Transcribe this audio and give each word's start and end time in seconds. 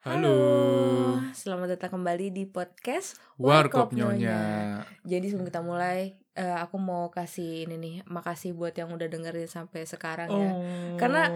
Halo. 0.00 0.32
Selamat 1.36 1.76
datang 1.76 2.00
kembali 2.00 2.32
di 2.32 2.48
podcast 2.48 3.20
Warkop 3.36 3.92
Nyonya. 3.92 4.80
Jadi 5.04 5.28
sebelum 5.28 5.44
kita 5.44 5.60
mulai, 5.60 6.16
eh, 6.32 6.56
aku 6.56 6.80
mau 6.80 7.12
kasih 7.12 7.68
ini 7.68 7.76
nih, 7.76 7.94
makasih 8.08 8.56
buat 8.56 8.72
yang 8.72 8.88
udah 8.88 9.04
dengerin 9.04 9.44
sampai 9.44 9.84
sekarang 9.84 10.32
ya. 10.32 10.50
Karena 10.96 11.28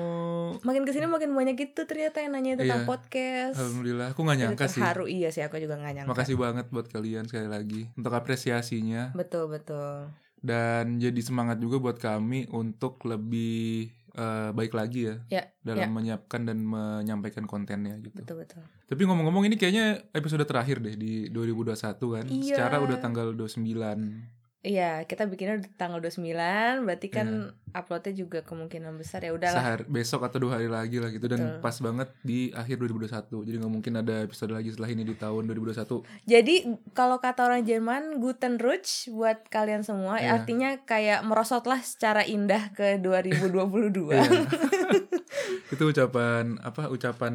Makin 0.54 0.86
ke 0.86 0.94
sini 0.94 1.10
makin 1.10 1.34
banyak 1.34 1.58
gitu 1.58 1.84
ternyata 1.84 2.22
yang 2.22 2.30
nanya 2.32 2.54
tentang 2.54 2.86
Iya. 2.86 2.88
podcast. 2.88 3.58
Alhamdulillah, 3.58 4.08
aku 4.14 4.20
nggak 4.22 4.38
nyangka 4.38 4.64
sih. 4.70 4.80
Terharu 4.80 5.04
iya 5.10 5.28
sih, 5.28 5.42
aku 5.42 5.58
juga 5.58 5.74
gak 5.76 5.92
nyangka. 5.98 6.10
Makasih 6.14 6.36
banget 6.38 6.66
buat 6.70 6.86
kalian 6.86 7.26
sekali 7.26 7.48
lagi 7.50 7.90
untuk 7.92 8.14
apresiasinya 8.14 9.10
Betul 9.12 9.50
betul. 9.50 10.14
dan 10.40 10.96
jadi 10.96 11.20
semangat 11.20 11.58
juga 11.58 11.82
buat 11.82 11.98
kami 11.98 12.46
untuk 12.48 13.02
lebih 13.02 13.90
eh, 14.14 14.50
baik 14.50 14.72
lagi 14.72 15.10
ya 15.10 15.14
Ya, 15.28 15.42
dalam 15.60 15.86
ya. 15.86 15.88
menyiapkan 15.90 16.46
dan 16.46 16.62
menyampaikan 16.62 17.44
kontennya 17.44 17.98
gitu. 17.98 18.14
Betul 18.22 18.46
betul. 18.46 18.62
Tapi 18.84 19.02
ngomong-ngomong 19.04 19.44
ini 19.46 19.56
kayaknya 19.56 20.06
episode 20.12 20.42
terakhir 20.44 20.78
deh 20.78 20.94
di 20.94 21.26
2021 21.28 21.98
kan. 22.14 22.24
Iya. 22.26 22.54
Secara 22.54 22.76
udah 22.80 22.96
tanggal 22.98 23.34
29. 23.34 24.33
Iya, 24.64 25.04
kita 25.04 25.28
bikinnya 25.28 25.60
tanggal 25.76 26.00
29, 26.00 26.80
berarti 26.82 27.12
kan 27.12 27.52
Iya. 27.52 27.76
uploadnya 27.76 28.16
juga 28.16 28.40
kemungkinan 28.40 28.96
besar 28.96 29.20
ya 29.20 29.36
udahlah. 29.36 29.60
Sehari, 29.60 29.84
besok 29.84 30.24
atau 30.24 30.40
dua 30.40 30.56
hari 30.56 30.72
lagi 30.72 30.96
lah 30.96 31.12
gitu 31.12 31.28
dan 31.28 31.36
Betul. 31.36 31.60
pas 31.60 31.76
banget 31.78 32.08
di 32.24 32.48
akhir 32.48 32.80
2021. 32.80 33.44
Jadi 33.44 33.60
nggak 33.60 33.68
mungkin 33.68 33.92
ada 34.00 34.24
episode 34.24 34.48
lagi 34.48 34.72
setelah 34.72 34.88
ini 34.88 35.04
di 35.04 35.12
tahun 35.12 35.44
2021. 35.44 36.00
Jadi 36.24 36.54
kalau 36.96 37.20
kata 37.20 37.44
orang 37.44 37.60
Jerman 37.60 38.24
Guten 38.24 38.56
Rutsch 38.56 39.12
buat 39.12 39.44
kalian 39.52 39.84
semua 39.84 40.16
Iya. 40.16 40.40
artinya 40.40 40.80
kayak 40.80 41.20
merosotlah 41.22 41.84
secara 41.84 42.24
indah 42.24 42.72
ke 42.72 42.96
2022. 42.96 44.16
Iya. 44.16 44.24
itu 45.74 45.82
ucapan 45.84 46.56
apa 46.62 46.88
ucapan 46.88 47.34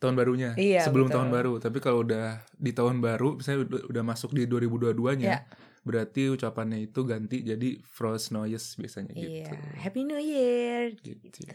tahun 0.00 0.14
barunya 0.16 0.50
Iya, 0.56 0.82
sebelum 0.82 1.06
betul. 1.06 1.16
tahun 1.20 1.28
baru 1.30 1.52
tapi 1.60 1.78
kalau 1.78 2.02
udah 2.02 2.40
di 2.56 2.72
tahun 2.72 2.98
baru 2.98 3.38
misalnya 3.38 3.68
udah, 3.68 3.80
udah 3.92 4.02
masuk 4.02 4.32
di 4.32 4.48
2022 4.48 5.20
nya 5.20 5.28
Iya. 5.28 5.38
Berarti 5.84 6.26
ucapannya 6.28 6.80
itu 6.82 7.04
ganti 7.04 7.40
jadi 7.40 7.76
Frost 7.84 8.32
Noyes 8.32 8.74
biasanya 8.74 9.12
Iya, 9.12 9.44
gitu 9.46 9.54
Happy 9.78 10.00
New 10.02 10.16
Year 10.16 10.96
Gitu. 10.96 11.20
gitu. 11.22 11.52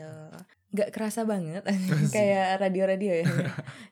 Gak 0.69 0.93
kerasa 0.93 1.25
banget 1.25 1.65
kayak 2.15 2.61
radio-radio 2.61 3.25
ya. 3.25 3.25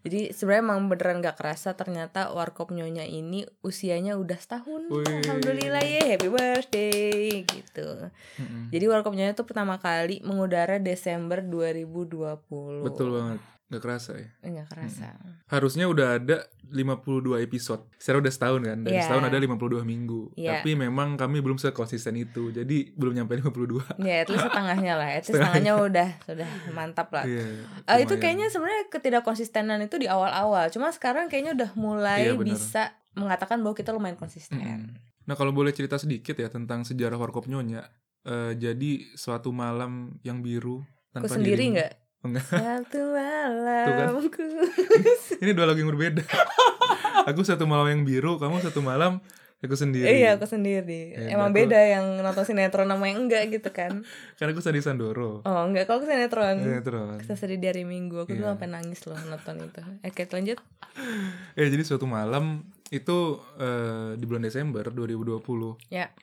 Jadi 0.05 0.29
sebenarnya 0.29 0.61
emang 0.63 0.85
beneran 0.85 1.19
gak 1.19 1.33
kerasa 1.35 1.73
ternyata 1.73 2.29
Warkop 2.29 2.69
Nyonya 2.69 3.01
ini 3.01 3.49
usianya 3.59 4.13
udah 4.13 4.37
setahun. 4.37 4.85
Wih. 4.87 5.01
Alhamdulillah 5.25 5.81
ya, 5.81 6.01
happy 6.07 6.29
birthday 6.29 7.41
gitu. 7.41 8.13
Mm-mm. 8.37 8.69
Jadi 8.69 8.85
Warkop 8.85 9.11
Nyonya 9.11 9.33
itu 9.33 9.41
pertama 9.41 9.81
kali 9.81 10.21
mengudara 10.21 10.77
Desember 10.77 11.41
2020. 11.41 12.85
betul 12.85 13.09
banget 13.11 13.41
nggak 13.67 13.79
kerasa 13.79 14.15
ya 14.15 14.29
Enggak 14.41 14.67
kerasa. 14.69 15.11
harusnya 15.45 15.85
udah 15.85 16.15
ada 16.15 16.37
52 16.65 17.03
episode 17.41 17.83
sekarang 17.95 18.21
udah 18.21 18.31
setahun 18.31 18.61
kan 18.61 18.77
dari 18.79 18.95
Iya. 18.95 19.03
setahun 19.03 19.25
ada 19.25 19.37
52 19.37 19.83
minggu 19.83 20.21
Iya. 20.33 20.59
tapi 20.59 20.71
memang 20.73 21.15
kami 21.15 21.39
belum 21.39 21.57
sekonsisten 21.57 22.15
itu 22.15 22.49
jadi 22.49 22.77
belum 22.93 23.13
nyampe 23.13 23.35
52 23.35 23.83
Ya, 23.99 24.23
at 24.23 24.29
least 24.29 24.39
setengahnya 24.41 24.93
lah. 24.93 25.07
Least 25.09 25.27
Setengahnya. 25.27 25.67
setengahnya 25.67 25.73
udah 25.81 26.09
sudah 26.23 26.49
mantap 26.71 27.07
lah. 27.11 27.23
Iya, 27.23 27.43
Eh, 27.85 27.97
itu 28.01 28.15
kayaknya 28.15 28.47
sebenarnya 28.47 28.87
ketidakkonsistenan 28.87 29.79
itu 29.81 29.95
di 29.97 30.07
awal-awal. 30.07 30.67
Cuma 30.69 30.87
sekarang 30.89 31.27
kayaknya 31.27 31.51
udah 31.53 31.69
mulai 31.73 32.23
Iya, 32.23 32.33
benar. 32.33 32.45
bisa 32.45 32.83
mengatakan 33.13 33.59
bahwa 33.59 33.73
kita 33.73 33.91
lumayan 33.91 34.15
konsisten. 34.15 34.57
Mm-mm. 34.57 34.95
Nah 35.25 35.35
kalau 35.35 35.51
boleh 35.51 35.71
cerita 35.71 35.95
sedikit 35.95 36.33
ya 36.33 36.47
tentang 36.47 36.83
sejarah 36.83 37.17
Warkop 37.17 37.45
Nyonya 37.45 37.83
eh, 38.23 38.53
Jadi 38.53 39.11
suatu 39.13 39.51
malam 39.51 40.15
yang 40.21 40.39
biru 40.39 40.79
Aku 41.11 41.19
tanpa 41.19 41.27
sendiri 41.33 41.57
dirimu. 41.61 41.73
nggak? 41.75 41.91
Satu 42.35 42.99
malam 43.11 44.19
kan? 44.27 44.49
Ini 45.43 45.51
dua 45.51 45.65
lagu 45.65 45.77
yang 45.77 45.89
berbeda 45.89 46.21
Aku 47.25 47.43
satu 47.43 47.63
malam 47.63 47.87
yang 47.87 48.01
biru, 48.03 48.35
kamu 48.35 48.59
satu 48.61 48.79
malam 48.79 49.19
aku 49.57 49.73
sendiri 49.73 50.05
Iya, 50.05 50.37
aku 50.37 50.45
sendiri. 50.45 51.17
Iya, 51.17 51.33
Emang 51.33 51.49
aku- 51.49 51.57
beda 51.59 51.79
yang 51.81 52.21
nonton 52.21 52.45
sinetron 52.45 52.85
sama 52.85 53.05
yang 53.05 53.25
enggak 53.25 53.49
gitu 53.49 53.69
kan. 53.69 54.05
Karena 54.37 54.53
aku 54.53 54.61
Sandi 54.61 54.79
Sandoro 54.79 55.41
Oh, 55.41 55.61
enggak 55.65 55.89
kalau 55.89 55.99
aku 55.99 56.07
sinetron. 56.07 56.61
Ya 56.61 56.79
terus 56.79 57.17
Kita 57.19 57.33
sedih 57.33 57.57
di 57.57 57.65
hari 57.65 57.83
Minggu. 57.83 58.21
Aku 58.21 58.31
dulu 58.31 58.43
Iya. 58.43 58.53
sampai 58.53 58.69
nangis 58.69 59.01
loh 59.03 59.17
nonton 59.19 59.55
itu. 59.59 59.81
Eh, 59.99 60.09
Oke, 60.09 60.23
lanjut. 60.29 60.59
Ya 61.53 61.65
jadi 61.73 61.83
suatu 61.83 62.05
malam 62.05 62.63
itu 62.87 63.17
eh, 63.57 64.13
di 64.13 64.23
bulan 64.23 64.45
Desember 64.45 64.85
2020 64.87 65.41
Ya. 65.89 66.13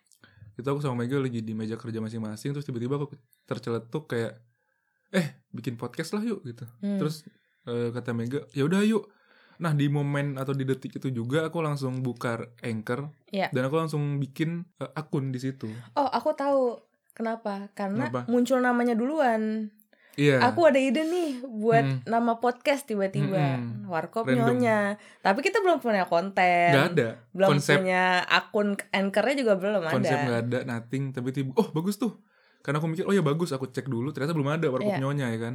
Itu 0.54 0.64
aku 0.64 0.78
sama 0.78 1.02
Mega 1.02 1.18
lagi 1.18 1.42
di 1.42 1.50
meja 1.50 1.74
kerja 1.74 1.98
masing-masing 1.98 2.54
Terus 2.54 2.62
tiba-tiba 2.62 2.94
aku 2.96 3.10
terceletuk 3.44 4.06
kayak 4.06 4.38
Eh 5.14 5.26
bikin 5.48 5.74
podcast 5.74 6.10
lah 6.10 6.20
yuk 6.20 6.42
gitu 6.42 6.66
Hmm. 6.80 6.98
Terus 6.98 7.22
eh, 7.64 7.88
kata 7.88 8.10
Mega, 8.10 8.42
ya 8.50 8.62
udah 8.62 8.82
yuk. 8.82 9.06
Nah 9.54 9.70
di 9.70 9.86
momen 9.86 10.34
atau 10.34 10.50
di 10.50 10.62
detik 10.62 10.90
itu 10.92 11.08
juga 11.08 11.46
aku 11.46 11.58
langsung 11.58 12.02
buka 12.02 12.42
Anchor 12.60 13.08
Iya. 13.30 13.48
dan 13.48 13.62
aku 13.64 13.78
langsung 13.78 14.18
bikin 14.18 14.66
eh, 14.76 14.90
akun 14.92 15.30
di 15.30 15.38
situ. 15.38 15.70
Oh, 15.94 16.06
aku 16.06 16.34
tahu. 16.34 16.82
Kenapa? 17.12 17.70
Karena 17.72 18.10
Kenapa? 18.10 18.26
muncul 18.26 18.58
namanya 18.58 18.92
duluan. 18.92 19.70
Iya. 20.14 20.42
Aku 20.44 20.62
ada 20.62 20.78
ide 20.78 21.02
nih 21.02 21.42
buat 21.44 21.82
Hmm. 21.82 21.98
nama 22.04 22.36
podcast 22.36 22.84
tiba-tiba. 22.84 23.58
Mm-mm. 23.58 23.86
Warkop 23.86 24.26
Random. 24.26 24.54
Nyonya. 24.54 24.94
Tapi 25.20 25.38
kita 25.40 25.58
belum 25.58 25.78
punya 25.78 26.04
konten. 26.04 26.70
Nggak 26.70 26.86
ada 26.92 27.08
Belum 27.30 27.48
konsep 27.50 27.78
punya 27.78 28.22
akun 28.24 28.74
anchornya 28.90 29.34
juga 29.36 29.54
belum 29.54 29.82
konsep 29.84 30.10
ada. 30.12 30.22
nggak 30.24 30.40
ada 30.44 30.58
nothing 30.64 31.10
tapi 31.10 31.30
tiba 31.30 31.54
oh 31.54 31.70
bagus 31.70 31.94
tuh. 31.96 32.18
Karena 32.64 32.80
aku 32.80 32.88
mikir 32.88 33.04
oh 33.04 33.12
ya 33.12 33.20
bagus 33.20 33.52
aku 33.52 33.68
cek 33.68 33.86
dulu 33.86 34.08
ternyata 34.08 34.32
belum 34.32 34.48
ada 34.50 34.66
warkop 34.66 34.88
Iya. 34.88 34.98
nyonya 34.98 35.26
ya 35.28 35.38
kan. 35.38 35.54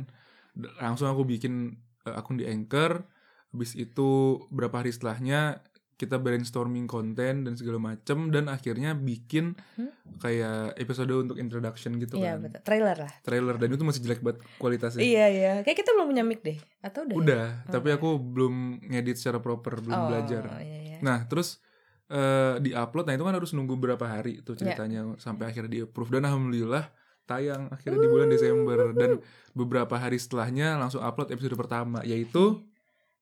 Langsung 0.77 1.09
aku 1.09 1.25
bikin 1.25 1.73
eh, 1.99 2.13
akun 2.13 2.37
di 2.37 2.45
Anchor. 2.45 3.01
Habis 3.49 3.73
itu 3.73 4.09
berapa 4.47 4.77
hari 4.77 4.93
setelahnya 4.93 5.65
kita 5.97 6.15
brainstorming 6.15 6.87
konten 6.87 7.43
dan 7.43 7.53
segala 7.53 7.75
macem 7.75 8.29
dan 8.29 8.47
akhirnya 8.47 8.93
bikin 8.93 9.57
Hmm? 9.75 9.91
kayak 10.15 10.77
episode 10.77 11.11
untuk 11.11 11.35
introduction 11.35 11.97
gitu 11.97 12.15
Iya, 12.15 12.37
kan. 12.37 12.45
betul. 12.45 12.61
Trailer 12.63 12.97
lah. 12.99 13.13
trailer 13.19 13.55
dan 13.57 13.69
itu 13.69 13.83
masih 13.83 14.01
jelek 14.01 14.21
banget 14.21 14.39
kualitasnya. 14.55 15.01
Iya, 15.01 15.25
iya. 15.27 15.53
Kayak 15.59 15.77
kita 15.77 15.91
belum 15.91 16.07
punya 16.07 16.23
mic 16.23 16.39
deh. 16.39 16.55
Atau 16.79 17.03
udah? 17.03 17.11
ya? 17.11 17.19
Udah, 17.19 17.45
tapi 17.67 17.87
Oke. 17.89 17.97
aku 17.97 18.09
belum 18.15 18.53
ngedit 18.85 19.17
secara 19.17 19.39
proper, 19.39 19.81
belum 19.81 19.97
Oh, 19.97 20.07
belajar. 20.07 20.43
Iya, 20.55 20.79
iya. 20.79 20.97
Nah, 21.01 21.25
terus 21.25 21.59
eh 22.07 22.55
di 22.59 22.71
upload, 22.71 23.05
nah 23.05 23.13
itu 23.13 23.21
kan 23.21 23.35
harus 23.35 23.51
nunggu 23.51 23.75
berapa 23.75 24.01
hari 24.01 24.39
Iya. 24.39 24.41
tuh 24.41 24.55
ceritanya 24.55 24.99
sampai 25.17 25.51
akhirnya 25.51 25.69
di 25.69 25.79
approve 25.81 26.09
dan 26.11 26.23
alhamdulillah 26.23 26.89
tayang 27.29 27.69
akhirnya 27.69 27.99
di 27.99 28.07
bulan 28.07 28.27
Desember 28.27 28.91
dan 28.91 29.21
beberapa 29.53 29.93
hari 29.93 30.17
setelahnya 30.17 30.75
langsung 30.75 30.99
upload 30.99 31.29
episode 31.29 31.53
pertama 31.53 32.01
yaitu 32.01 32.65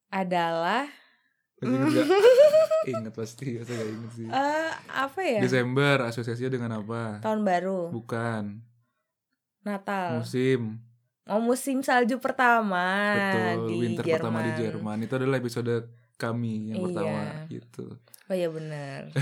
Adalah 0.08 0.88
masih 1.60 1.76
inget 1.76 1.88
gak? 1.94 2.08
inget 2.88 3.12
pasti, 3.12 3.60
saya 3.60 3.76
gak 3.76 3.90
inget 3.92 4.12
sih. 4.14 4.26
eh 4.26 4.72
apa 4.88 5.20
ya? 5.20 5.40
Desember 5.42 6.06
asosiasinya 6.06 6.50
dengan 6.50 6.72
apa? 6.78 7.18
Tahun 7.20 7.42
baru, 7.42 7.90
Bukan 7.92 8.62
Natal. 9.62 10.16
musim, 10.16 10.80
Oh, 11.28 11.44
musim 11.44 11.84
salju 11.84 12.24
pertama 12.24 13.12
betul 13.12 13.68
di 13.68 13.74
winter 13.78 14.02
Jerman. 14.02 14.16
pertama 14.16 14.38
di 14.42 14.52
Jerman 14.56 14.98
itu 15.04 15.14
adalah 15.14 15.36
episode 15.36 15.76
kami 16.16 16.72
yang 16.72 16.80
Iya. 16.80 16.86
pertama 16.88 17.20
gitu. 17.52 17.86
Oh 18.28 18.34
iya 18.34 18.48
benar. 18.48 19.12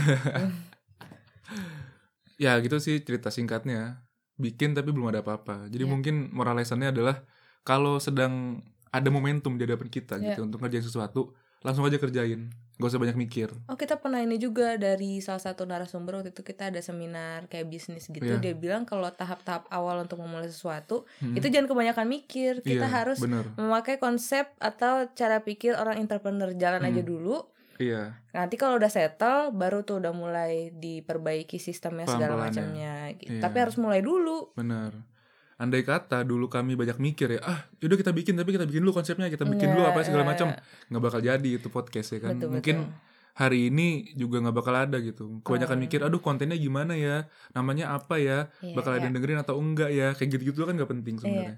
ya 2.35 2.59
gitu 2.59 2.77
sih 2.77 3.01
cerita 3.01 3.31
singkatnya 3.31 4.05
bikin 4.35 4.71
tapi 4.71 4.91
belum 4.91 5.09
ada 5.09 5.19
apa-apa 5.19 5.67
jadi 5.67 5.83
Iya. 5.83 5.91
mungkin 5.91 6.15
moral 6.29 6.55
lessonnya 6.55 6.89
adalah 6.89 7.23
kalau 7.61 7.97
sedang 7.97 8.59
ada 8.89 9.09
momentum 9.09 9.55
di 9.55 9.63
hadapan 9.63 9.87
kita 9.87 10.15
Iya. 10.17 10.33
gitu 10.33 10.43
untuk 10.43 10.59
ngerjain 10.59 10.83
sesuatu 10.83 11.31
langsung 11.61 11.81
aja 11.81 11.97
kerjain 11.97 12.47
gak 12.75 12.91
usah 12.91 12.99
banyak 12.99 13.15
mikir 13.17 13.49
Oh 13.65 13.73
kita 13.73 13.95
pernah 13.95 14.19
ini 14.19 14.35
juga 14.35 14.75
dari 14.75 15.17
salah 15.17 15.39
satu 15.39 15.63
narasumber 15.63 16.19
waktu 16.19 16.29
itu 16.29 16.43
kita 16.43 16.67
ada 16.67 16.77
seminar 16.77 17.47
kayak 17.47 17.65
bisnis 17.65 18.05
gitu 18.05 18.21
Iya. 18.21 18.37
dia 18.37 18.53
bilang 18.53 18.83
kalau 18.83 19.07
tahap-tahap 19.09 19.65
awal 19.69 20.03
untuk 20.03 20.19
memulai 20.19 20.45
sesuatu 20.45 21.07
Hmm. 21.17 21.33
itu 21.33 21.47
jangan 21.47 21.65
kebanyakan 21.65 22.05
mikir 22.05 22.59
kita 22.61 22.83
Iya, 22.83 22.91
harus 22.93 23.17
bener 23.17 23.47
memakai 23.55 23.97
konsep 23.97 24.51
atau 24.59 25.07
cara 25.09 25.39
pikir 25.39 25.73
orang 25.73 25.97
entrepreneur 25.97 26.51
jalan 26.53 26.83
Hmm. 26.83 26.89
aja 26.91 27.01
dulu 27.01 27.47
iya. 27.77 28.19
Nanti 28.31 28.55
kalau 28.55 28.77
udah 28.77 28.91
settle 28.91 29.51
baru 29.51 29.83
tuh 29.83 29.99
udah 30.03 30.13
mulai 30.15 30.71
diperbaiki 30.75 31.57
sistemnya 31.57 32.07
segala 32.07 32.35
ya. 32.35 32.41
macamnya 32.49 32.93
gitu. 33.19 33.37
Iya. 33.37 33.41
tapi 33.41 33.57
harus 33.61 33.75
mulai 33.79 33.99
dulu. 34.03 34.53
Bener 34.55 35.15
andai 35.55 35.87
kata 35.87 36.27
dulu 36.27 36.51
kami 36.51 36.75
banyak 36.75 36.99
mikir 36.99 37.39
ya 37.39 37.41
ah 37.47 37.59
yaudah 37.79 37.95
kita 37.95 38.11
bikin 38.11 38.35
tapi 38.35 38.51
kita 38.51 38.67
bikin 38.67 38.83
dulu 38.83 38.91
konsepnya 38.91 39.31
kita 39.31 39.47
bikin 39.47 39.71
dulu 39.71 39.87
apa 39.87 40.03
segala 40.03 40.27
Nggak, 40.27 40.35
macam. 40.35 40.47
Nggak 40.91 41.03
bakal 41.07 41.19
jadi 41.23 41.49
itu 41.55 41.67
podcast 41.71 42.09
ya 42.11 42.19
kan. 42.19 42.35
Betul, 42.35 42.49
mungkin 42.59 42.75
betul. 42.83 43.39
hari 43.39 43.59
ini 43.71 43.87
juga 44.19 44.43
nggak 44.43 44.55
bakal 44.55 44.75
ada 44.75 44.97
gitu. 44.99 45.39
Kebanyakan 45.47 45.77
Oh. 45.79 45.83
mikir 45.87 45.99
aduh 46.03 46.19
kontennya 46.19 46.59
gimana 46.59 46.99
ya? 46.99 47.31
Namanya 47.55 47.95
apa 47.95 48.19
ya? 48.19 48.51
Iya, 48.59 48.75
bakal 48.75 48.99
ada 48.99 48.99
iya. 48.99 49.05
yang 49.07 49.15
dengerin 49.15 49.39
atau 49.39 49.55
enggak 49.55 49.95
ya? 49.95 50.11
Kayak 50.11 50.29
gitu-gitu 50.35 50.67
kan 50.67 50.75
nggak 50.75 50.91
penting 50.91 51.15
sebenarnya. 51.23 51.55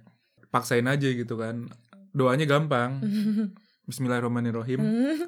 Paksain 0.54 0.86
aja 0.86 1.08
gitu 1.10 1.34
kan. 1.34 1.66
Doanya 2.14 2.46
gampang 2.46 3.02
Bismillahirrahmanirrahim 3.88 4.80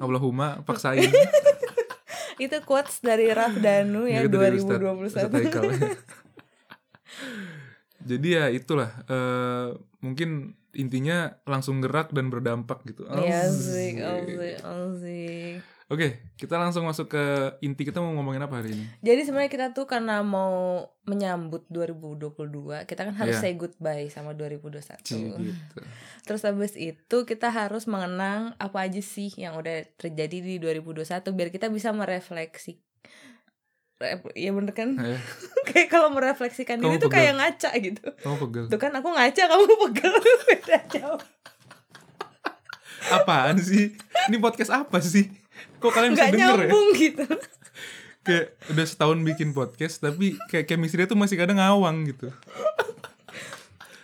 Allahumma 0.04 0.60
paksain 0.68 1.08
itu 2.44 2.56
quotes 2.64 3.04
dari 3.04 3.28
Raf 3.32 3.56
Danu 3.60 4.08
ya 4.08 4.24
Ustadz 4.24 5.28
2021 5.28 5.36
Haikal. 5.36 5.64
jadi 8.10 8.28
ya 8.28 8.44
itulah 8.48 8.90
eh, 9.08 9.76
mungkin 10.00 10.56
intinya 10.72 11.36
langsung 11.44 11.82
gerak 11.82 12.14
dan 12.14 12.30
berdampak 12.30 12.80
gitu. 12.86 13.02
Iya 13.10 13.50
asik, 13.50 13.94
asik. 14.62 15.60
Oke, 15.90 16.06
kita 16.38 16.54
langsung 16.54 16.86
masuk 16.86 17.10
ke 17.10 17.24
inti 17.60 17.82
kita 17.82 17.98
mau 17.98 18.14
ngomongin 18.14 18.38
apa 18.40 18.62
hari 18.62 18.70
ini? 18.70 18.86
Jadi 19.02 19.26
sebenarnya 19.26 19.50
kita 19.50 19.66
tuh 19.70 19.84
karena 19.84 20.22
mau 20.22 20.86
menyambut 21.02 21.66
2022, 21.66 22.86
kita 22.86 23.02
kan 23.02 23.14
harus 23.16 23.34
Iya. 23.34 23.42
say 23.42 23.54
goodbye 23.54 24.06
sama 24.06 24.30
2021. 24.30 25.02
Cie, 25.02 25.34
gitu. 25.34 25.78
Terus 26.22 26.46
habis 26.46 26.78
itu 26.78 27.16
kita 27.24 27.50
harus 27.50 27.90
mengenang 27.90 28.54
apa 28.56 28.86
aja 28.86 29.02
sih 29.02 29.34
yang 29.34 29.58
udah 29.58 29.82
terjadi 29.96 30.38
di 30.38 30.54
2021 30.56 31.34
biar 31.34 31.50
kita 31.50 31.66
bisa 31.66 31.90
merefleksi. 31.90 32.78
Iya 34.32 34.54
bener 34.54 34.70
kan? 34.70 34.94
Eh, 34.94 35.18
kayak 35.68 35.90
kalau 35.90 36.08
merefleksikan 36.08 36.78
Kamu 36.78 36.86
diri 36.86 37.02
tuh 37.02 37.10
pegel. 37.10 37.18
kayak 37.18 37.34
ngaca 37.34 37.70
gitu. 37.76 38.04
kamu 38.16 38.36
pegel. 38.40 38.64
Tuh 38.70 38.78
kan 38.78 38.92
aku 38.94 39.08
ngaca, 39.10 39.42
kamu 39.44 39.64
pegel 39.90 40.12
beda 40.46 40.78
jauh. 40.88 41.22
Apaan 43.10 43.58
sih? 43.58 43.90
Ini 44.30 44.38
podcast 44.38 44.70
apa 44.70 45.02
sih? 45.02 45.26
Kok 45.78 45.90
kalian 45.90 46.12
bisa 46.12 46.28
denger 46.28 46.38
ya? 46.38 46.48
nyambung 46.68 46.88
gitu. 46.94 47.24
Kayak 48.26 48.46
udah 48.68 48.86
setahun 48.86 49.18
bikin 49.24 49.56
podcast 49.56 49.96
tapi 49.98 50.36
kayak 50.52 50.68
chemistry 50.68 51.08
tuh 51.08 51.16
masih 51.16 51.40
kadang 51.40 51.56
ngawang 51.56 52.04
gitu. 52.04 52.28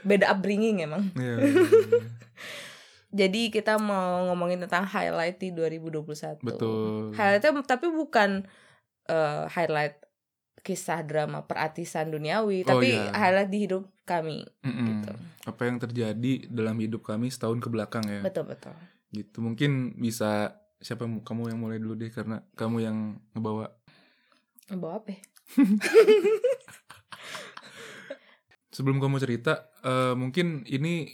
Beda 0.00 0.32
upbringing 0.32 0.80
emang. 0.80 1.12
Iya. 1.12 1.36
Jadi 3.20 3.48
kita 3.48 3.76
mau 3.76 4.28
ngomongin 4.28 4.64
tentang 4.64 4.88
highlight 4.88 5.36
di 5.36 5.52
2021. 5.52 6.40
Betul. 6.40 7.12
Highlightnya 7.12 7.60
tapi 7.64 7.92
bukan 7.92 8.44
eh, 9.04 9.44
highlight 9.52 10.00
kisah 10.60 11.06
drama 11.06 11.46
peratisan 11.46 12.10
duniawi, 12.10 12.66
Oh, 12.66 12.74
tapi 12.74 12.98
iya. 12.98 13.14
highlight 13.14 13.50
di 13.52 13.58
hidup 13.68 13.86
kami. 14.02 14.42
Mm-mm. 14.66 14.86
Gitu. 14.90 15.12
Apa 15.46 15.70
yang 15.70 15.78
terjadi 15.78 16.32
dalam 16.50 16.74
hidup 16.80 17.06
kami 17.06 17.30
setahun 17.30 17.62
ke 17.62 17.68
belakang 17.70 18.02
ya? 18.02 18.24
Betul 18.24 18.50
betul. 18.50 18.74
Gitu. 19.14 19.38
Mungkin 19.38 19.94
bisa 19.94 20.58
siapa 20.78 21.02
yang- 21.02 21.20
kamu 21.20 21.48
yang 21.48 21.58
mulai 21.58 21.78
dulu 21.78 21.94
deh 21.94 22.08
karena 22.08 22.42
kamu 22.52 22.76
yang 22.80 22.96
ngebawa. 23.32 23.72
Bawa 24.68 24.98
apa? 24.98 25.08
ya? 25.10 25.18
Sebelum 28.68 28.98
kamu 28.98 29.16
cerita, 29.18 29.52
eh, 29.80 30.12
mungkin 30.12 30.60
ini 30.64 31.08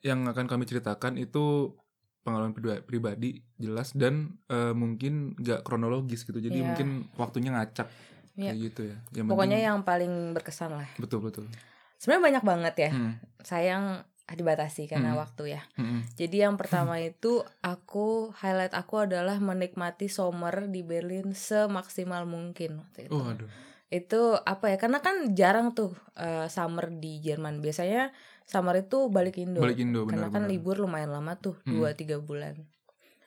yang 0.00 0.22
akan 0.24 0.46
kami 0.46 0.64
ceritakan 0.64 1.16
itu 1.16 1.74
pengalaman 2.22 2.54
priba- 2.54 2.78
pribadi 2.80 3.42
jelas 3.56 3.90
dan 3.92 4.38
eh, 4.46 4.70
mungkin 4.72 5.34
gak 5.34 5.62
kronologis 5.62 6.22
gitu. 6.22 6.38
Jadi 6.38 6.54
Iya. 6.56 6.66
mungkin 6.68 6.88
waktunya 7.16 7.50
ngacak 7.50 7.90
Iya. 8.32 8.54
kayak 8.54 8.58
gitu 8.62 8.80
ya. 8.86 8.96
Yang 9.12 9.26
Pokoknya 9.28 9.50
penting- 9.52 9.66
yang 9.66 9.78
paling 9.82 10.12
berkesan 10.32 10.70
lah. 10.72 10.88
betul 10.96 11.18
betul. 11.20 11.50
Sebenarnya 11.96 12.22
banyak 12.22 12.44
banget 12.44 12.74
ya. 12.76 12.90
Hmm, 12.90 13.14
Sayang 13.40 13.84
dibatasi 14.34 14.86
karena 14.86 15.12
Hmm. 15.12 15.20
waktu 15.20 15.42
ya. 15.50 15.62
hmm. 15.74 16.14
Jadi 16.14 16.36
yang 16.38 16.54
pertama 16.54 16.96
itu 16.96 17.32
aku 17.60 18.32
highlight 18.34 18.72
aku 18.72 19.02
adalah 19.02 19.36
menikmati 19.38 20.06
summer 20.06 20.66
di 20.66 20.80
Berlin 20.80 21.32
semaksimal 21.32 22.24
mungkin 22.24 22.80
waktu 22.80 23.06
itu. 23.06 23.12
Oh 23.12 23.26
aduh. 23.26 23.48
Itu 23.88 24.34
apa 24.38 24.68
ya? 24.68 24.76
Karena 24.76 24.98
kan 24.98 25.32
jarang 25.32 25.72
tuh 25.72 25.92
eh, 26.14 26.48
summer 26.48 26.88
di 26.88 27.20
Jerman. 27.20 27.58
Biasanya 27.58 28.10
summer 28.42 28.78
itu 28.78 29.08
balik 29.08 29.36
Indo. 29.36 29.60
Balik 29.60 29.78
Indo 29.78 30.04
karena 30.04 30.26
benar 30.26 30.34
kan 30.34 30.44
libur 30.46 30.76
lumayan 30.76 31.10
lama 31.10 31.36
tuh, 31.36 31.60
Hmm. 31.62 31.76
2 31.76 31.92
3 31.92 32.16
bulan. 32.18 32.56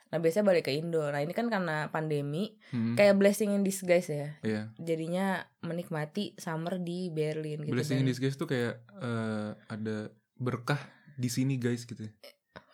Nah, 0.05 0.17
biasanya 0.17 0.47
balik 0.47 0.65
ke 0.65 0.71
Indo. 0.71 1.01
Nah, 1.03 1.19
ini 1.19 1.33
kan 1.33 1.49
karena 1.49 1.89
pandemi 1.89 2.55
Hmm, 2.71 2.95
kayak 2.95 3.13
blessing 3.15 3.51
in 3.51 3.61
disguise 3.61 4.07
ya. 4.07 4.29
Iya. 4.41 4.61
Jadinya 4.77 5.43
menikmati 5.59 6.33
summer 6.35 6.77
di 6.77 7.09
Berlin 7.09 7.61
gitu. 7.61 7.69
Blessing 7.69 7.99
in 7.99 8.05
Dan- 8.05 8.09
disguise 8.09 8.33
tuh 8.33 8.47
kayak 8.47 8.79
eh, 8.95 9.49
ada 9.67 10.09
berkah 10.35 10.79
di 11.15 11.27
sini 11.27 11.55
guys 11.55 11.83
gitu. 11.83 11.99
ya. 12.01 12.11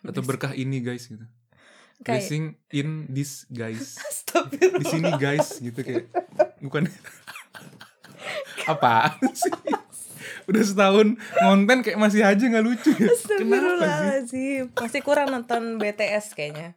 Atau 0.02 0.22
berkah 0.22 0.52
ini 0.52 0.80
guys 0.80 1.06
gitu. 1.06 1.24
kayak 2.02 2.26
Blessing 2.26 2.44
in 2.72 2.90
this 3.08 3.46
guys. 3.48 4.02
Di 4.82 4.86
sini 4.88 5.12
guys 5.16 5.60
gitu 5.60 5.76
kayak 5.78 6.10
bukan 6.60 6.90
apa 8.72 9.18
sih? 9.32 9.52
Udah 10.50 10.64
setahun 10.64 11.08
ngonten 11.38 11.80
kayak 11.82 12.00
masih 12.00 12.26
aja 12.26 12.42
nggak 12.42 12.66
lucu 12.66 12.90
ya. 12.92 13.10
Kenapa 13.30 14.18
sih? 14.26 14.66
Masih 14.68 15.02
kurang 15.02 15.30
nonton 15.30 15.78
BTS 15.78 16.34
kayaknya 16.34 16.74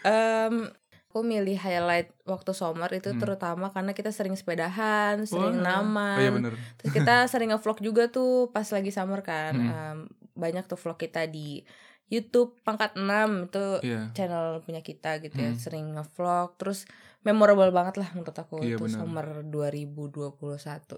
Em, 0.00 0.72
Aku 1.08 1.24
milih 1.24 1.56
highlight 1.56 2.12
waktu 2.22 2.52
summer 2.52 2.86
itu 2.92 3.10
Hmm. 3.10 3.18
terutama 3.18 3.72
karena 3.72 3.90
kita 3.90 4.12
sering 4.12 4.36
sepedahan, 4.36 5.18
sering 5.24 5.58
Wah. 5.58 5.80
naman 5.80 6.14
Oh 6.14 6.22
iya 6.22 6.30
bener. 6.30 6.52
Terus 6.78 6.92
kita 6.94 7.26
sering 7.26 7.50
ngevlog 7.50 7.80
juga 7.80 8.06
tuh 8.06 8.48
pas 8.48 8.68
lagi 8.68 8.88
summer 8.88 9.20
kan 9.20 9.52
Hmm. 9.52 9.98
Banyak 10.38 10.64
tuh 10.64 10.78
vlog 10.78 10.96
kita 10.96 11.26
di 11.26 11.66
YouTube 12.06 12.56
Pangkat 12.62 12.94
6 12.94 13.04
Itu 13.44 13.82
Iya. 13.82 14.08
channel 14.12 14.62
punya 14.62 14.80
kita 14.80 15.18
gitu 15.18 15.36
ya 15.36 15.50
Hmm. 15.50 15.58
Sering 15.58 15.86
ngevlog 15.92 16.56
Terus 16.56 16.86
memorable 17.20 17.68
banget 17.68 17.98
lah 17.98 18.08
menurut 18.12 18.32
aku 18.32 18.62
Iya, 18.62 18.74
Itu 18.74 18.86
summer 18.88 19.42
2021 19.42 20.40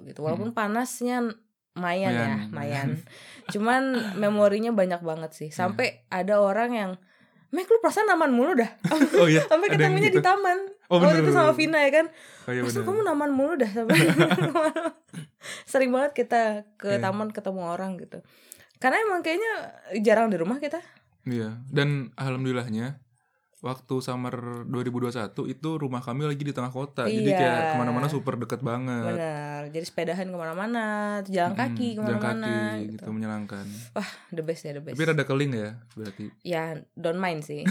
gitu 0.04 0.20
Walaupun 0.20 0.52
panasnya 0.52 1.24
mayan, 1.72 2.12
ya 2.12 2.28
Mayan. 2.46 3.00
Cuman 3.52 3.82
memorinya 4.14 4.70
banyak 4.70 5.00
banget 5.00 5.30
sih 5.32 5.48
Sampai 5.50 6.04
ada 6.08 6.38
orang 6.38 6.70
yang 6.70 6.92
Mek 7.50 7.66
lu 7.66 7.78
perasaan 7.78 8.06
naman 8.06 8.30
mulu 8.30 8.54
dah 8.54 8.70
Oh 9.18 9.26
iya. 9.26 9.42
Sampai 9.42 9.66
ketemunya 9.68 10.06
gitu. 10.08 10.18
di 10.18 10.22
taman 10.22 10.58
Oh, 10.86 10.98
Waktu 10.98 11.22
bener, 11.22 11.24
itu 11.24 11.32
sama. 11.32 11.50
Vina 11.52 11.78
ya 11.80 11.90
kan 11.92 12.06
Oh 12.46 12.52
iya 12.52 12.62
bener. 12.62 12.82
kamu 12.82 13.00
naman 13.04 13.30
mulu 13.30 13.54
dah 13.56 13.66
sampai 13.68 13.98
Sering 15.64 15.90
banget 15.90 16.12
kita 16.16 16.42
ke 16.76 16.90
Iya. 16.92 17.02
taman 17.02 17.30
ketemu 17.30 17.62
orang 17.64 17.96
gitu 17.96 18.22
Karena 18.80 18.96
emang 19.04 19.20
kayaknya 19.20 19.52
jarang 20.00 20.32
di 20.32 20.40
rumah 20.40 20.56
kita 20.56 20.80
Iya. 21.22 21.60
Dan 21.68 22.16
alhamdulillahnya 22.16 22.96
waktu 23.60 24.00
summer 24.00 24.64
2021 24.64 25.20
itu 25.46 25.68
rumah 25.76 26.00
kami 26.00 26.24
lagi 26.24 26.40
di 26.40 26.48
tengah 26.48 26.72
kota. 26.72 27.04
Jadi 27.04 27.28
Iya. 27.28 27.36
kayak 27.36 27.60
ke 27.60 27.76
mana-mana 27.76 28.08
super 28.08 28.40
deket 28.40 28.64
banget. 28.64 29.04
Benar 29.04 29.68
Jadi 29.68 29.84
sepedahan 29.84 30.26
ke 30.26 30.38
mana-mana 30.40 30.84
Jalan 31.28 31.52
Mm-mm, 31.52 31.60
kaki 31.60 31.88
jalan 31.92 32.00
ke 32.00 32.00
mana-mana 32.00 32.48
kaki 32.48 32.80
gitu. 32.80 32.92
gitu 32.96 33.10
menyenangkan. 33.12 33.66
Wah 33.92 34.10
the 34.32 34.40
best 34.40 34.64
ya 34.64 34.72
the 34.72 34.80
best 34.80 34.96
Tapi 34.96 35.04
rada 35.04 35.24
keling 35.28 35.52
ya 35.52 35.70
berarti. 35.92 36.26
Ya 36.40 36.64
don't 36.96 37.20
mind 37.20 37.44
sih 37.44 37.68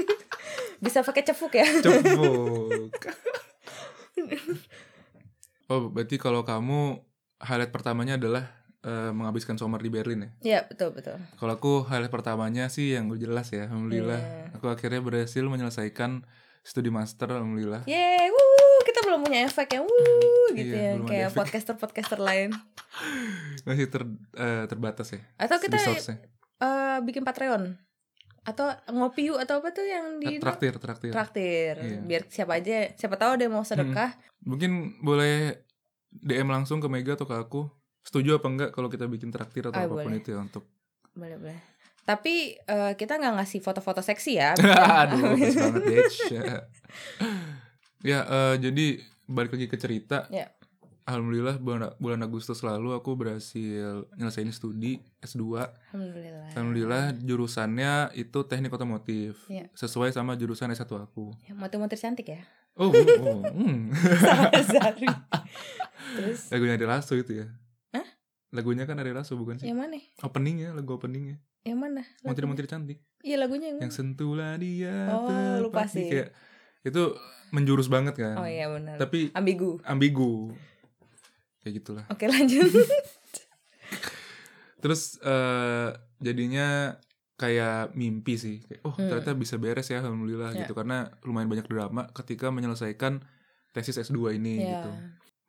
Bisa 0.82 1.06
pakai 1.06 1.22
cefuk 1.22 1.54
ya 1.54 1.66
Cepuk. 1.78 2.90
oh, 5.70 5.88
berarti 5.90 6.16
kalau 6.18 6.42
kamu 6.42 6.98
highlight 7.38 7.70
pertamanya 7.70 8.18
adalah 8.18 8.63
eh, 8.84 9.10
menghabiskan 9.10 9.56
summer 9.56 9.78
di 9.78 9.88
Berlin 9.88 10.20
ya. 10.20 10.30
Ya 10.44 10.60
betul 10.64 10.92
betul 10.92 11.16
Kalau 11.34 11.52
aku 11.52 11.82
highlight 11.82 12.08
pertamanya 12.08 12.68
sih 12.68 12.92
yang 12.92 13.08
udah 13.08 13.18
jelas 13.18 13.48
ya, 13.48 13.64
alhamdulillah. 13.66 14.20
Iya. 14.20 14.56
Aku 14.56 14.68
akhirnya 14.68 15.00
berhasil 15.00 15.40
menyelesaikan 15.40 16.22
studi 16.60 16.88
master, 16.88 17.28
alhamdulillah. 17.30 17.84
Yeay 17.84 18.28
wuh, 18.28 18.80
Kita 18.84 19.00
belum 19.02 19.24
punya 19.24 19.44
efek 19.44 19.68
ya 19.70 19.80
wuh, 19.80 20.48
gitu 20.52 20.72
Iya, 20.72 20.96
ya 20.96 21.02
Kayak 21.02 21.28
efek. 21.28 21.38
podcaster-podcaster 21.40 22.20
lain 22.20 22.52
Masih 23.66 23.88
ter, 23.88 24.02
eh, 24.34 24.64
terbatas 24.64 25.08
ya. 25.10 25.20
Atau 25.36 25.56
kita 25.58 25.76
eh, 25.76 26.98
bikin 27.02 27.24
Patreon 27.24 27.76
Atau 28.44 28.68
ngopi 28.88 29.28
yuk 29.28 29.40
Atau 29.40 29.60
apa 29.60 29.72
tuh 29.72 29.84
yang 29.84 30.20
di 30.20 30.36
Traktir, 30.36 30.76
traktir. 30.76 31.10
traktir 31.10 31.74
Iya. 31.76 31.98
biar 32.00 32.22
siapa 32.28 32.60
aja 32.60 32.92
siapa 32.94 33.16
tahu 33.16 33.36
ada 33.36 33.42
yang 33.44 33.56
mau 33.56 33.64
sedekah 33.64 34.16
Mungkin 34.44 35.00
boleh 35.00 35.64
DM 36.14 36.46
langsung 36.46 36.78
ke 36.78 36.86
Mega 36.86 37.18
atau 37.18 37.26
ke 37.26 37.34
aku. 37.34 37.66
Setuju 38.04 38.36
apa 38.36 38.46
enggak 38.46 38.70
kalau 38.70 38.86
kita 38.86 39.04
bikin 39.04 39.28
traktir 39.28 39.64
atau 39.64 39.74
Ah, 39.74 39.84
apa 39.84 39.94
pun 39.96 40.06
boleh. 40.06 40.20
itu 40.20 40.30
ya 40.30 40.38
untuk 40.38 40.64
boleh 41.10 41.38
boleh 41.38 41.60
tapi 42.04 42.52
eh, 42.54 42.92
kita 42.94 43.16
nggak 43.16 43.34
ngasih 43.34 43.60
foto-foto 43.60 43.98
seksi 43.98 44.36
ya 44.36 44.52
Aduh, 45.00 45.40
banget 45.40 45.82
bitch. 45.82 46.36
ya, 48.04 48.20
eh, 48.20 48.54
jadi 48.60 48.86
balik 49.24 49.56
lagi 49.56 49.66
ke 49.66 49.76
cerita. 49.76 50.28
Ya. 50.28 50.52
Alhamdulillah 51.04 51.56
bulan, 51.56 51.92
bulan 51.96 52.20
Agustus 52.20 52.60
lalu 52.60 52.92
aku 52.92 53.12
berhasil 53.12 54.08
nyelesain 54.14 54.48
studi 54.50 55.00
S2. 55.18 55.40
alhamdulillah 55.92 56.48
Alhamdulillah 56.52 57.04
jurusannya 57.18 57.92
itu 58.14 58.38
teknik 58.42 58.72
otomotif. 58.72 59.36
Ya. 59.46 59.68
Sesuai 59.72 60.12
sama 60.12 60.32
jurusan 60.34 60.68
S1 60.70 60.88
aku. 60.90 61.32
ya, 61.40 61.52
motif-motif 61.52 61.96
cantik 61.98 62.28
ya 62.30 62.44
Oh, 62.74 62.88
oh, 62.88 63.00
oh, 63.22 63.38
hmm. 63.46 63.94
Sama 64.18 64.50
Zari 64.60 65.06
terus 66.18 66.50
Lagunya 66.50 66.74
Ari 66.74 66.84
Lasso 66.84 67.14
itu 67.14 67.38
ya. 67.38 67.46
Lagunya 68.54 68.86
kan 68.86 68.96
Ari 68.96 69.10
Lasso 69.10 69.34
bukan 69.34 69.58
sih? 69.58 69.66
yang 69.66 69.76
mana 69.76 69.98
Openingnya, 70.22 70.70
lagu 70.72 70.94
openingnya. 70.94 71.42
yang 71.62 71.76
mana? 71.76 72.06
Montir-montir 72.22 72.64
cantik. 72.64 73.02
iya 73.20 73.34
lagunya 73.34 73.68
yang 73.68 73.76
mana 73.76 73.84
Yang 73.84 73.94
sentuhlah 73.96 74.54
dia 74.56 75.10
Oh, 75.10 75.58
lupa 75.60 75.84
sih. 75.84 76.06
Kayak 76.06 76.30
itu 76.82 77.02
menjurus 77.50 77.86
banget 77.86 78.14
kan. 78.14 78.36
oh 78.36 78.46
iya 78.46 78.68
benar 78.68 78.94
Tapi 78.96 79.32
ambigu 79.32 79.82
ambigu. 79.82 80.54
Kayak 81.60 81.74
gitulah. 81.76 82.04
oke 82.06 82.24
lanjut 82.24 82.68
Terus 84.78 85.16
eh 85.18 85.88
jadinya 86.20 86.96
kayak 87.34 87.92
mimpi 87.94 88.36
sih. 88.36 88.56
Kayak, 88.62 88.80
oh, 88.82 88.92
Hmm. 88.92 89.08
ternyata 89.08 89.32
bisa 89.34 89.56
beres 89.56 89.88
ya 89.88 89.98
alhamdulillah 89.98 90.52
Ya. 90.52 90.58
gitu 90.62 90.72
karena 90.72 90.96
lumayan 91.22 91.48
banyak 91.48 91.66
drama 91.66 92.06
ketika 92.12 92.48
menyelesaikan 92.48 93.24
tesis 93.72 93.98
S2 93.98 94.36
ini 94.36 94.60
ya 94.60 94.68
gitu. 94.78 94.90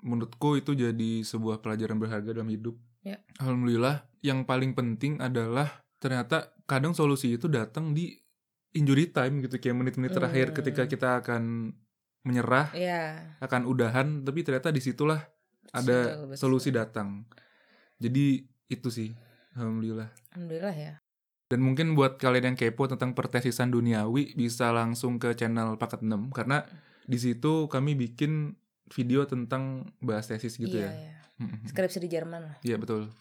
Menurutku 0.01 0.55
itu 0.55 0.71
jadi 0.73 1.11
sebuah 1.21 1.59
pelajaran 1.59 1.97
berharga 1.97 2.31
dalam 2.31 2.47
hidup. 2.47 2.79
Ya. 3.05 3.21
Alhamdulillah 3.37 4.09
yang 4.19 4.43
paling 4.43 4.73
penting 4.73 5.21
adalah 5.21 5.85
ternyata 6.01 6.57
kadang 6.65 6.97
solusi 6.97 7.37
itu 7.37 7.45
datang 7.45 7.93
di 7.93 8.17
injury 8.73 9.07
time 9.07 9.45
gitu 9.45 9.61
kayak 9.61 9.77
menit-menit 9.77 10.11
terakhir 10.11 10.51
Hmm. 10.51 10.55
ketika 10.57 10.83
kita 10.85 11.09
akan 11.21 11.71
menyerah 12.25 12.73
Iya. 12.73 13.37
akan 13.39 13.69
udahan 13.69 14.25
tapi 14.25 14.41
ternyata 14.41 14.73
di 14.73 14.81
situlah 14.81 15.21
ada 15.69 15.97
Betul, 16.17 16.25
betul. 16.33 16.37
solusi 16.41 16.69
datang 16.73 17.29
jadi 17.95 18.41
itu 18.67 18.89
sih 18.89 19.13
alhamdulillah 19.53 20.09
Alhamdulillah 20.33 20.73
ya. 20.75 20.93
dan 21.45 21.59
mungkin 21.61 21.93
buat 21.93 22.17
kalian 22.17 22.51
yang 22.51 22.57
kepo 22.57 22.89
tentang 22.89 23.13
pertesisan 23.13 23.69
duniawi 23.69 24.33
bisa 24.33 24.73
langsung 24.73 25.21
ke 25.21 25.37
channel 25.37 25.77
Paket 25.77 26.01
6 26.01 26.33
karena 26.33 26.65
di 27.05 27.21
situ 27.21 27.69
kami 27.69 27.93
bikin 27.93 28.57
video 28.89 29.29
tentang 29.29 29.93
bahas 30.01 30.25
tesis 30.25 30.57
gitu 30.57 30.73
iya, 30.75 30.89
ya. 30.89 30.91
iya. 30.91 31.13
Mm-mm. 31.35 31.67
Skripsi 31.67 31.99
di 31.99 32.07
Jerman 32.07 32.41
lah. 32.41 32.55
Iya 32.61 32.77
betul. 32.77 33.11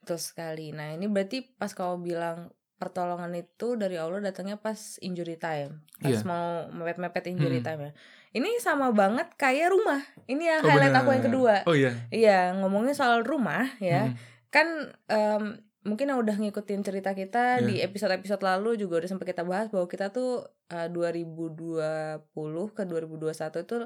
Betul 0.00 0.18
sekali. 0.18 0.72
Nah, 0.72 0.90
ini 0.90 1.06
berarti 1.06 1.44
pas 1.44 1.70
kau 1.70 1.94
bilang 1.96 2.50
pertolongan 2.76 3.30
itu 3.36 3.76
dari 3.76 3.94
Allah 3.94 4.24
datangnya 4.24 4.56
pas 4.56 4.96
injury 4.98 5.36
time. 5.36 5.84
Pas 5.96 6.10
Iya. 6.10 6.24
mau 6.24 6.46
mepet-mepet 6.72 7.28
injury 7.28 7.60
Hmm. 7.60 7.66
time 7.66 7.80
ya. 7.84 7.92
Ini 8.32 8.50
sama 8.58 8.88
banget 8.90 9.28
kayak 9.36 9.68
rumah. 9.68 10.00
Ini 10.24 10.40
yang 10.48 10.60
Oh, 10.62 10.70
highlight 10.70 10.90
aku 10.90 11.02
benar. 11.04 11.14
yang 11.14 11.24
kedua. 11.28 11.54
Oh 11.64 11.76
iya. 11.76 11.92
Iya, 12.08 12.40
ngomongin 12.56 12.94
soal 12.94 13.20
rumah 13.20 13.68
ya. 13.78 14.08
Mm. 14.08 14.14
Kan 14.48 14.66
em, 15.06 15.44
mungkin 15.82 16.08
yang 16.08 16.18
udah 16.18 16.36
ngikutin 16.36 16.80
cerita 16.80 17.12
kita 17.12 17.60
Iya. 17.60 17.66
di 17.66 17.74
episode-episode 17.80 18.40
lalu 18.40 18.76
juga 18.76 18.98
udah 18.98 19.10
sempat 19.10 19.28
kita 19.28 19.44
bahas 19.44 19.68
bahwa 19.68 19.84
kita 19.84 20.08
tuh 20.08 20.42
eh, 20.70 20.88
2020 20.88 22.22
ke 22.70 22.82
2021 22.84 23.60
itu 23.60 23.76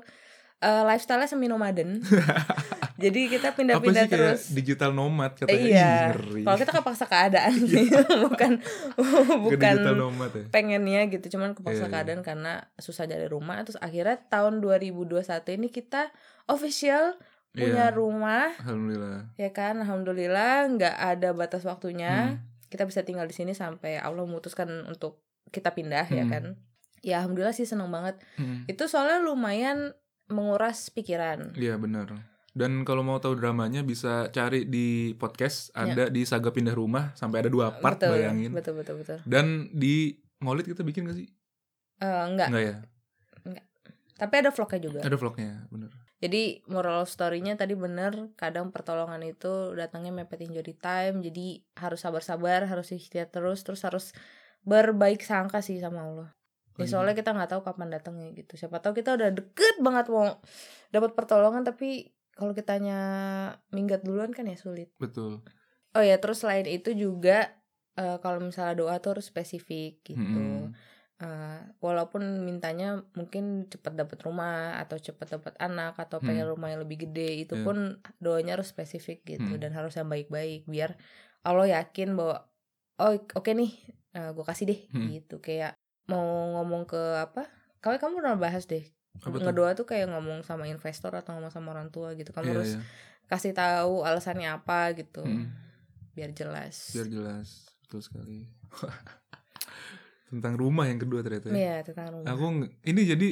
eh, 0.64 0.82
lifestyle-nya 0.84 1.28
semi 1.28 1.46
nomaden. 1.46 2.00
Jadi 2.94 3.26
kita 3.28 3.52
pindah-pindah 3.52 4.06
terus. 4.06 4.48
digital 4.48 4.90
nomad 4.90 5.34
katanya? 5.34 5.60
Iya. 5.60 5.92
Kalau 6.16 6.56
kita 6.56 6.72
kepaksa 6.72 7.04
keadaan 7.04 7.52
sih, 7.60 7.90
bukan 8.24 8.62
Ke 8.62 9.36
bukan 9.36 9.74
nomad 9.92 10.30
ya. 10.30 10.46
pengennya 10.48 11.04
gitu, 11.08 11.36
cuman 11.36 11.52
kepaksa 11.52 11.84
Iya, 11.84 11.84
iya. 11.84 11.92
keadaan 11.92 12.22
karena 12.22 12.52
susah 12.76 13.04
dari 13.04 13.26
rumah. 13.26 13.60
Terus 13.60 13.76
akhirnya 13.76 14.16
tahun 14.24 14.62
2021 14.62 15.20
ini 15.52 15.68
kita 15.68 16.08
official 16.46 17.18
punya 17.50 17.90
Iya. 17.90 17.94
rumah, 17.94 18.54
Alhamdulillah. 18.56 19.20
ya 19.36 19.50
kan? 19.50 19.74
Alhamdulillah 19.76 20.54
nggak 20.70 20.96
ada 20.96 21.28
batas 21.30 21.62
waktunya. 21.62 22.34
Hmm. 22.34 22.46
Kita 22.66 22.82
bisa 22.82 23.02
tinggal 23.02 23.26
di 23.26 23.34
sini 23.34 23.52
sampai 23.52 23.98
Allah 23.98 24.22
memutuskan 24.22 24.66
untuk 24.84 25.22
kita 25.50 25.70
pindah, 25.70 26.06
ya 26.08 26.24
Hmm. 26.24 26.32
kan? 26.32 26.44
Ya 27.00 27.20
alhamdulillah 27.20 27.52
sih 27.52 27.62
seneng 27.62 27.90
banget. 27.90 28.16
Mm. 28.34 28.64
Itu 28.64 28.88
soalnya 28.88 29.20
lumayan 29.20 29.92
menguras 30.26 30.88
pikiran. 30.88 31.52
Iya 31.54 31.76
benar. 31.76 32.12
Dan 32.54 32.86
kalau 32.86 33.02
mau 33.02 33.18
tahu 33.18 33.34
dramanya 33.34 33.82
bisa 33.82 34.30
cari 34.30 34.62
di 34.64 35.10
podcast 35.12 35.74
Ya. 35.74 35.90
ada 35.90 36.04
di 36.06 36.22
Saga 36.22 36.48
Pindah 36.48 36.72
Rumah 36.72 37.12
sampai 37.12 37.42
ada 37.42 37.50
dua 37.50 37.74
part 37.74 37.98
betul, 37.98 38.14
bayangin. 38.14 38.50
betul, 38.54 38.78
betul, 38.78 39.02
betul. 39.02 39.18
Dan 39.26 39.68
di 39.70 40.14
Maulid 40.38 40.64
kita 40.64 40.80
bikin 40.80 41.02
gak 41.04 41.18
sih? 41.18 41.26
Eh, 41.98 42.22
enggak, 42.24 42.48
Enggak 42.48 42.62
ya? 42.62 42.76
tapi 44.14 44.34
ada 44.38 44.54
vlognya 44.54 44.78
juga. 44.78 45.00
Ada 45.02 45.16
vlognya, 45.18 45.66
bener. 45.68 45.90
Jadi 46.22 46.62
moral 46.70 47.04
story-nya 47.04 47.58
tadi 47.58 47.74
bener 47.74 48.30
kadang 48.38 48.70
pertolongan 48.70 49.20
itu 49.26 49.74
datangnya 49.74 50.14
mepet 50.14 50.40
injury 50.40 50.72
time 50.72 51.20
jadi 51.20 51.60
harus 51.76 52.00
sabar-sabar 52.00 52.64
harus 52.64 52.94
ikhtiar 52.94 53.28
terus 53.28 53.60
terus 53.60 53.82
harus 53.82 54.14
berbaik 54.62 55.20
sangka 55.20 55.60
sih 55.60 55.76
sama 55.76 56.06
Allah. 56.06 56.28
Ya, 56.74 56.82
Oh, 56.82 56.90
soalnya 56.90 57.14
kita 57.14 57.30
nggak 57.30 57.50
tahu 57.54 57.62
kapan 57.62 57.88
datangnya 57.94 58.34
gitu. 58.34 58.58
Siapa 58.58 58.82
tahu 58.82 58.98
kita 58.98 59.14
udah 59.14 59.30
deket 59.30 59.78
banget 59.78 60.10
mau 60.10 60.42
dapat 60.90 61.10
pertolongan 61.14 61.62
tapi 61.62 62.10
kalau 62.34 62.50
kitanya 62.50 62.98
minggat 63.70 64.02
duluan 64.02 64.34
kan 64.34 64.42
ya 64.50 64.58
sulit. 64.58 64.90
Betul. 64.98 65.46
Oh 65.94 66.02
ya 66.02 66.18
terus 66.18 66.42
selain 66.42 66.66
itu 66.66 66.90
juga 66.90 67.54
eh, 67.94 68.18
kalau 68.18 68.42
misalnya 68.42 68.74
doa 68.74 68.98
tuh 68.98 69.14
harus 69.14 69.30
spesifik 69.30 70.02
gitu. 70.02 70.18
Mm-mm. 70.18 70.74
Eh, 71.22 71.60
walaupun 71.78 72.42
mintanya 72.42 73.06
mungkin 73.14 73.70
cepat 73.70 73.94
dapat 73.94 74.18
rumah 74.26 74.82
atau 74.82 74.98
cepat 74.98 75.38
dapat 75.38 75.54
anak 75.62 75.94
atau 75.94 76.18
Hmm. 76.18 76.26
pengen 76.26 76.50
rumah 76.50 76.74
yang 76.74 76.82
lebih 76.82 77.06
gede 77.06 77.46
itu 77.46 77.54
Iya. 77.54 77.62
pun 77.62 77.76
doanya 78.18 78.58
harus 78.58 78.74
spesifik 78.74 79.22
gitu 79.22 79.46
Hmm. 79.46 79.62
dan 79.62 79.70
harus 79.78 79.94
yang 79.94 80.10
baik-baik 80.10 80.66
biar 80.66 80.98
Allah 81.46 81.70
yakin 81.70 82.18
bahwa 82.18 82.50
oh 82.98 83.14
oke 83.14 83.50
nih 83.54 83.70
gue 84.10 84.42
kasih 84.42 84.66
deh 84.66 84.80
Hmm. 84.90 85.06
gitu 85.14 85.38
kayak 85.38 85.78
mau 86.06 86.24
ngomong 86.54 86.84
ke 86.84 87.00
apa 87.18 87.48
kalau 87.78 87.96
kamu 87.96 88.20
pernah 88.20 88.36
bahas 88.36 88.64
deh 88.64 88.84
Apa 89.16 89.38
ngedoa 89.38 89.72
tuh 89.72 89.84
kayak 89.84 90.10
ngomong 90.10 90.42
sama 90.42 90.66
investor 90.66 91.12
atau 91.12 91.32
ngomong 91.32 91.48
sama 91.48 91.70
orang 91.70 91.88
tua 91.88 92.12
gitu 92.12 92.30
kamu 92.30 92.44
Iya, 92.44 92.54
harus 92.54 92.70
iya. 92.72 92.80
kasih 93.24 93.52
tahu 93.52 94.02
alasannya 94.02 94.48
apa 94.50 94.92
gitu 94.92 95.22
Hmm. 95.22 95.48
biar 96.12 96.30
jelas 96.30 96.90
Biar 96.90 97.08
jelas. 97.08 97.70
Betul 97.82 98.00
sekali. 98.00 98.48
Tentang 100.28 100.54
rumah 100.54 100.84
yang 100.84 100.98
kedua 100.98 101.22
ternyata. 101.22 101.46
ya. 101.48 101.54
Iya 101.54 101.76
tentang 101.84 102.06
rumah 102.10 102.26
Aku 102.26 102.44
ini 102.82 103.00
jadi 103.04 103.28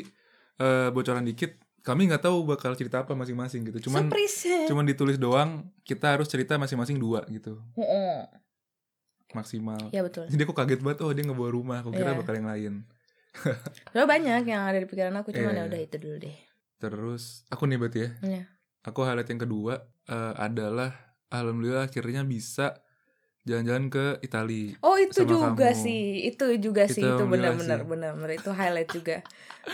eh, 0.58 0.88
bocoran 0.90 1.24
dikit. 1.24 1.58
Kami 1.82 2.06
nggak 2.06 2.22
tahu 2.22 2.46
bakal 2.46 2.78
cerita 2.78 3.02
apa 3.02 3.10
masing-masing 3.12 3.66
gitu. 3.66 3.90
Cuman 3.90 4.06
Surprise. 4.06 4.70
cuman 4.70 4.86
ditulis 4.86 5.18
doang. 5.18 5.66
Kita 5.82 6.14
harus 6.14 6.30
cerita 6.30 6.54
masing-masing 6.54 6.94
dua 6.96 7.26
gitu. 7.26 7.58
Maksimal. 9.32 9.80
ya 9.88 10.00
betul 10.00 10.24
Jadi 10.26 10.42
aku 10.42 10.52
kaget 10.52 10.80
banget. 10.80 10.98
Oh 11.00 11.10
dia 11.10 11.22
ngebawa 11.22 11.50
rumah. 11.50 11.76
Aku 11.80 11.90
kira 11.90 12.10
Iya. 12.10 12.18
bakal 12.18 12.34
yang 12.34 12.46
lain. 12.46 12.74
Udah 13.92 14.04
banyak 14.04 14.42
yang 14.44 14.62
ada 14.62 14.76
di 14.76 14.84
pikiran 14.84 15.14
aku 15.14 15.30
cuman 15.30 15.50
Iya. 15.50 15.58
ya 15.58 15.66
udah 15.66 15.80
itu 15.80 15.96
dulu 15.96 16.16
deh. 16.20 16.36
Terus 16.78 17.22
aku 17.46 17.64
nih 17.64 17.76
berarti 17.76 17.98
ya. 17.98 18.10
Iya. 18.22 18.42
Aku 18.82 19.00
highlight 19.00 19.26
yang 19.26 19.40
kedua 19.40 19.74
eh, 20.04 20.34
adalah 20.36 20.90
alhamdulillah 21.28 21.86
akhirnya 21.86 22.22
bisa 22.22 22.76
jalan-jalan 23.42 23.86
ke 23.88 24.04
Italia. 24.20 24.78
Oh 24.80 24.94
itu 24.94 25.18
juga 25.20 25.50
kamu. 25.50 25.74
sih, 25.76 26.02
itu 26.24 26.46
juga 26.58 26.86
sih 26.86 26.98
Itu 26.98 27.06
itu 27.08 27.14
alhamdulillah 27.16 27.54
benar-benar 27.54 27.78
sih. 27.78 27.88
benar-benar 27.88 28.30
itu 28.36 28.50
highlight 28.52 28.90
juga. 28.92 29.16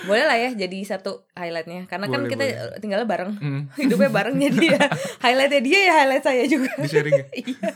Boleh 0.04 0.24
lah 0.24 0.36
ya 0.38 0.50
jadi 0.54 0.78
satu 0.86 1.24
highlightnya 1.32 1.84
karena 1.84 2.06
kan 2.06 2.20
Boleh, 2.22 2.30
kita 2.30 2.44
boleh. 2.44 2.78
tinggalnya 2.78 3.04
bareng, 3.06 3.32
Hmm, 3.34 3.62
hidupnya 3.80 4.08
bareng 4.10 4.36
jadi 4.38 4.64
ya 4.70 4.84
highlightnya 5.24 5.60
dia 5.62 5.78
ya 5.82 5.92
highlight 5.98 6.22
saya 6.22 6.44
juga. 6.46 6.70
di 6.76 6.86
sharing 6.86 7.12
ya. 7.14 7.26
Iya. 7.34 7.70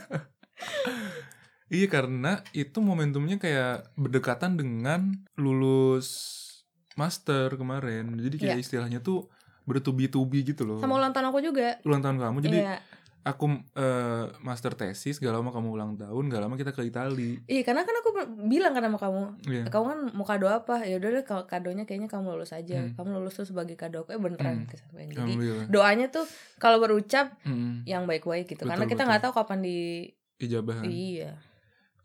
Iya 1.67 1.87
karena 1.87 2.31
itu 2.51 2.79
momentumnya 2.79 3.37
kayak 3.37 3.95
berdekatan 3.95 4.55
dengan 4.55 5.13
lulus 5.35 6.41
master 6.93 7.53
kemarin. 7.53 8.13
Jadi 8.15 8.35
kayak 8.37 8.57
Iya. 8.57 8.61
istilahnya 8.61 8.99
tuh 8.99 9.29
bertubi-tubi 9.63 10.43
gitu 10.43 10.63
loh. 10.63 10.77
Sama 10.77 10.97
ulang 10.97 11.11
tahun 11.11 11.31
aku 11.31 11.39
juga. 11.39 11.79
ulang 11.81 12.03
tahun 12.03 12.19
kamu. 12.19 12.37
Jadi 12.41 12.59
Iya. 12.59 12.77
aku 13.23 13.45
eh, 13.73 14.25
master 14.43 14.75
tesis, 14.75 15.15
gak 15.15 15.31
lama 15.31 15.49
kamu 15.49 15.71
ulang 15.71 15.91
tahun, 15.95 16.23
gak 16.27 16.41
lama 16.43 16.53
kita 16.53 16.69
ke 16.69 16.83
Italia. 16.83 17.39
Iya, 17.47 17.63
karena 17.63 17.81
kan 17.81 17.95
aku 17.95 18.09
bilang 18.45 18.75
kan 18.75 18.83
sama 18.83 18.99
kamu, 18.99 19.21
Iya. 19.47 19.63
kamu 19.71 19.83
kan 19.87 19.99
mau 20.11 20.27
kado 20.27 20.45
apa? 20.45 20.83
Ya 20.83 20.99
udah 20.99 21.09
deh 21.09 21.23
kadonya 21.23 21.87
kayaknya 21.87 22.11
kamu 22.11 22.35
lulus 22.35 22.51
aja. 22.51 22.83
Hmm. 22.83 22.91
Kamu 22.93 23.17
lulus 23.17 23.39
tuh 23.39 23.47
sebagai 23.47 23.73
kado 23.73 24.03
aku. 24.03 24.11
Eh 24.11 24.19
beneran 24.19 24.67
Hmm. 24.67 25.07
Jadi 25.09 25.33
doanya 25.71 26.11
tuh 26.11 26.27
kalau 26.59 26.77
berucap 26.77 27.39
Mm-mm. 27.41 27.87
yang 27.87 28.03
baik-baik 28.03 28.45
gitu. 28.45 28.67
karena 28.67 28.83
Betul, 28.83 28.91
kita 28.91 29.01
betul. 29.01 29.09
nggak 29.09 29.23
tahu 29.23 29.33
kapan 29.33 29.59
di 29.63 29.77
Ijabahan. 30.35 30.83
Iya. 30.83 31.31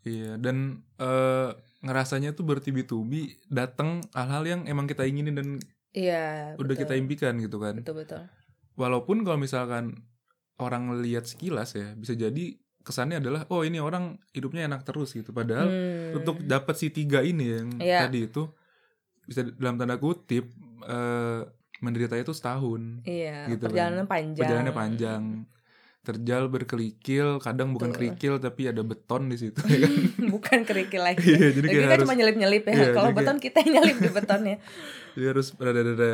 Iya, 0.09 0.31
dan 0.35 0.57
eh, 0.97 1.49
ngerasanya 1.79 2.33
tuh 2.33 2.43
bertubi-tubi 2.43 3.37
datang 3.47 4.01
hal-hal 4.11 4.43
yang 4.43 4.61
emang 4.65 4.83
kita 4.83 5.05
inginin 5.05 5.37
dan 5.37 5.49
Iya. 5.89 6.53
udah 6.57 6.75
kita 6.75 6.93
betul. 6.93 7.01
impikan 7.01 7.33
gitu 7.37 7.57
kan. 7.57 7.77
Betul 7.77 8.01
betul. 8.01 8.21
Walaupun 8.73 9.21
kalau 9.21 9.37
misalkan 9.37 10.01
orang 10.57 10.97
lihat 10.99 11.25
sekilas 11.25 11.73
ya, 11.73 11.93
bisa 11.93 12.13
jadi 12.13 12.57
kesannya 12.79 13.21
adalah 13.21 13.45
oh 13.47 13.61
ini 13.61 13.77
orang 13.77 14.17
hidupnya 14.31 14.65
enak 14.65 14.81
terus 14.83 15.13
gitu. 15.13 15.29
Padahal 15.29 15.69
Hmm. 15.69 16.17
untuk 16.17 16.41
dapat 16.41 16.73
si 16.73 16.89
tiga 16.89 17.21
ini 17.21 17.45
yang 17.53 17.67
Iya. 17.77 18.07
tadi 18.07 18.25
itu 18.25 18.49
bisa 19.23 19.45
dalam 19.45 19.77
tanda 19.77 19.95
kutip 19.95 20.49
eh 20.83 21.41
menderitanya 21.79 22.23
itu 22.23 22.33
setahun. 22.33 23.05
Iya, 23.07 23.47
gitu 23.47 23.63
kan. 23.65 23.71
perjalanan 23.71 24.05
panjang. 24.05 24.41
Perjalanannya 24.43 24.75
panjang. 24.75 25.23
Terjal 25.99 26.47
berkelikil, 26.47 27.43
kadang 27.43 27.75
bukan 27.75 27.91
kerikil 27.91 28.39
tapi 28.39 28.71
ada 28.71 28.81
beton 28.81 29.27
di 29.27 29.37
situ 29.37 29.59
ya 29.67 29.77
kan. 29.83 29.93
Bukan 30.31 30.59
kerikil 30.63 31.03
lagi. 31.03 31.21
Iya, 31.21 31.51
jadi 31.51 31.65
kayak 31.67 31.81
kan 31.83 31.91
harus 31.91 32.05
cuma 32.07 32.15
nyelip-nyelip 32.15 32.63
ya. 32.65 32.73
Iya, 32.73 32.87
Kalau 32.95 33.09
beton 33.11 33.37
kita 33.37 33.57
yang 33.67 33.71
nyelip 33.79 33.97
di 33.99 34.09
betonnya. 34.09 34.57
jadi 35.13 35.25
harus 35.35 35.47
rada-rada 35.59 36.13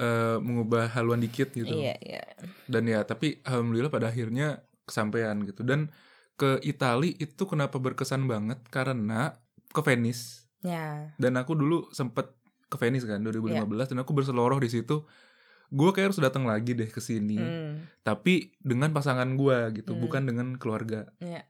eh, 0.00 0.36
mengubah 0.40 0.88
haluan 0.96 1.20
dikit 1.20 1.52
gitu. 1.52 1.70
Iya, 1.70 1.94
iya. 2.00 2.24
Dan 2.66 2.88
ya, 2.88 3.04
tapi 3.04 3.44
alhamdulillah 3.44 3.92
pada 3.92 4.08
akhirnya 4.08 4.64
kesampaian 4.88 5.36
gitu. 5.44 5.60
Dan 5.60 5.92
ke 6.40 6.56
Itali 6.64 7.20
itu 7.20 7.44
kenapa 7.44 7.76
berkesan 7.76 8.24
banget 8.24 8.64
karena 8.72 9.36
ke 9.70 9.80
Venice 9.84 10.48
Ya. 10.60 11.16
dan 11.16 11.40
aku 11.40 11.56
dulu 11.56 11.88
sempet 11.88 12.36
ke 12.68 12.76
Venice 12.76 13.08
kan 13.08 13.24
2015 13.24 13.64
dan 13.92 13.98
aku 14.04 14.12
berseloroh 14.12 14.60
di 14.60 14.68
situ. 14.68 15.04
Gue 15.70 15.90
kayak 15.90 16.10
harus 16.10 16.20
datang 16.20 16.44
lagi 16.44 16.72
deh 16.72 16.86
ke 16.86 16.98
sini, 16.98 17.34
Hmm. 17.34 17.86
tapi 18.00 18.50
dengan 18.58 18.90
pasangan 18.90 19.30
gue 19.30 19.58
gitu, 19.74 19.92
Hmm. 19.92 20.00
bukan 20.00 20.22
dengan 20.24 20.46
keluarga. 20.54 21.06
Iya. 21.16 21.46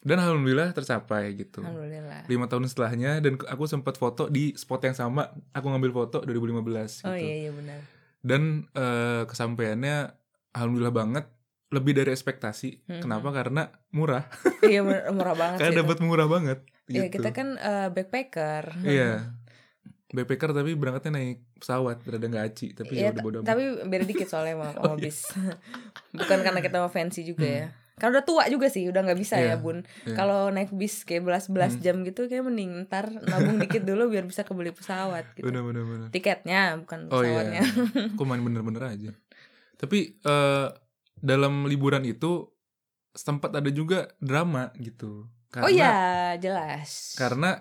Dan 0.00 0.18
alhamdulillah 0.18 0.70
tercapai 0.70 1.30
gitu. 1.32 1.62
Alhamdulillah. 1.62 2.26
Lima 2.26 2.44
tahun 2.44 2.66
setelahnya 2.66 3.18
dan 3.18 3.38
aku 3.40 3.64
sempat 3.64 3.94
foto 3.94 4.26
di 4.26 4.50
spot 4.52 4.82
yang 4.82 4.98
sama. 4.98 5.30
Aku 5.52 5.66
ngambil 5.66 5.94
foto 5.96 6.18
2015 6.20 6.98
gitu. 6.98 7.06
Oh 7.06 7.14
iya 7.14 7.34
iya 7.40 7.50
benar. 7.50 7.78
Dan 8.18 8.42
eh, 8.72 9.22
kesampaiannya 9.24 10.10
alhamdulillah 10.52 10.92
banget. 10.92 11.26
lebih 11.72 11.96
dari 11.96 12.12
ekspektasi. 12.12 12.84
Mhm. 12.84 13.00
Kenapa? 13.00 13.32
Karena 13.32 13.64
murah. 13.90 14.28
iya 14.62 14.84
mur- 14.84 15.08
murah 15.08 15.32
banget 15.32 15.56
Karena 15.64 15.80
dapat 15.80 15.98
murah 16.00 16.28
banget. 16.28 16.58
Iya 16.84 17.08
gitu. 17.08 17.16
kita 17.16 17.32
kan 17.32 17.48
eh, 17.56 17.88
backpacker 17.88 18.64
Iya. 18.84 19.32
Backpacker 20.12 20.52
tapi 20.52 20.72
berangkatnya 20.72 21.12
naik 21.14 21.38
pesawat, 21.56 22.00
rada 22.02 22.26
nggak 22.26 22.44
aci, 22.46 22.66
tapi 22.70 22.92
Iya, 22.94 23.02
ya 23.02 23.10
udah 23.10 23.22
bodo 23.22 23.36
amat. 23.38 23.48
tapi 23.48 23.62
beda 23.82 24.04
dikit 24.04 24.26
soalnya 24.26 24.54
sama, 24.54 24.68
Oh, 24.84 24.94
iya. 24.94 25.02
bis 25.02 25.18
bukan 26.18 26.38
karena 26.40 26.60
kita 26.60 26.76
mau 26.78 26.88
fancy 26.88 27.22
juga 27.22 27.42
Hmm. 27.42 27.58
ya 27.58 27.68
karena 27.94 28.18
udah 28.18 28.24
tua 28.24 28.44
juga 28.46 28.66
sih 28.66 28.84
udah 28.84 29.00
nggak 29.00 29.16
bisa 29.16 29.36
Iya, 29.36 29.48
ya 29.48 29.56
bun 29.56 29.84
iya. 30.02 30.14
kalau 30.14 30.48
naik 30.48 30.68
bis 30.70 31.02
kayak 31.02 31.22
belas-belas 31.22 31.72
Hmm. 31.72 31.82
jam 31.82 31.96
gitu 32.02 32.24
kayak 32.24 32.42
mending 32.42 32.84
ntar 32.84 33.08
nabung 33.12 33.56
dikit 33.58 33.82
dulu 33.82 34.08
biar 34.08 34.24
bisa 34.24 34.42
kebeli 34.42 34.70
pesawat 34.70 35.28
gitu 35.32 35.44
Bener 35.44 35.62
bener 35.62 35.84
bener. 35.84 36.08
tiketnya 36.08 36.76
bukan 36.78 37.08
Oh 37.08 37.20
pesawatnya 37.20 37.62
iya. 37.62 38.12
Aku 38.16 38.24
main 38.24 38.40
bener-bener 38.40 38.82
aja. 38.86 39.10
Tapi 39.76 40.18
eh 40.18 40.68
dalam 41.16 41.64
liburan 41.64 42.02
itu 42.02 42.50
sempat 43.12 43.52
ada 43.52 43.68
juga 43.68 44.08
drama 44.18 44.72
gitu. 44.76 45.28
Karena, 45.48 45.64
oh 45.64 45.70
iya 45.70 45.94
jelas 46.36 47.12
Karena 47.14 47.60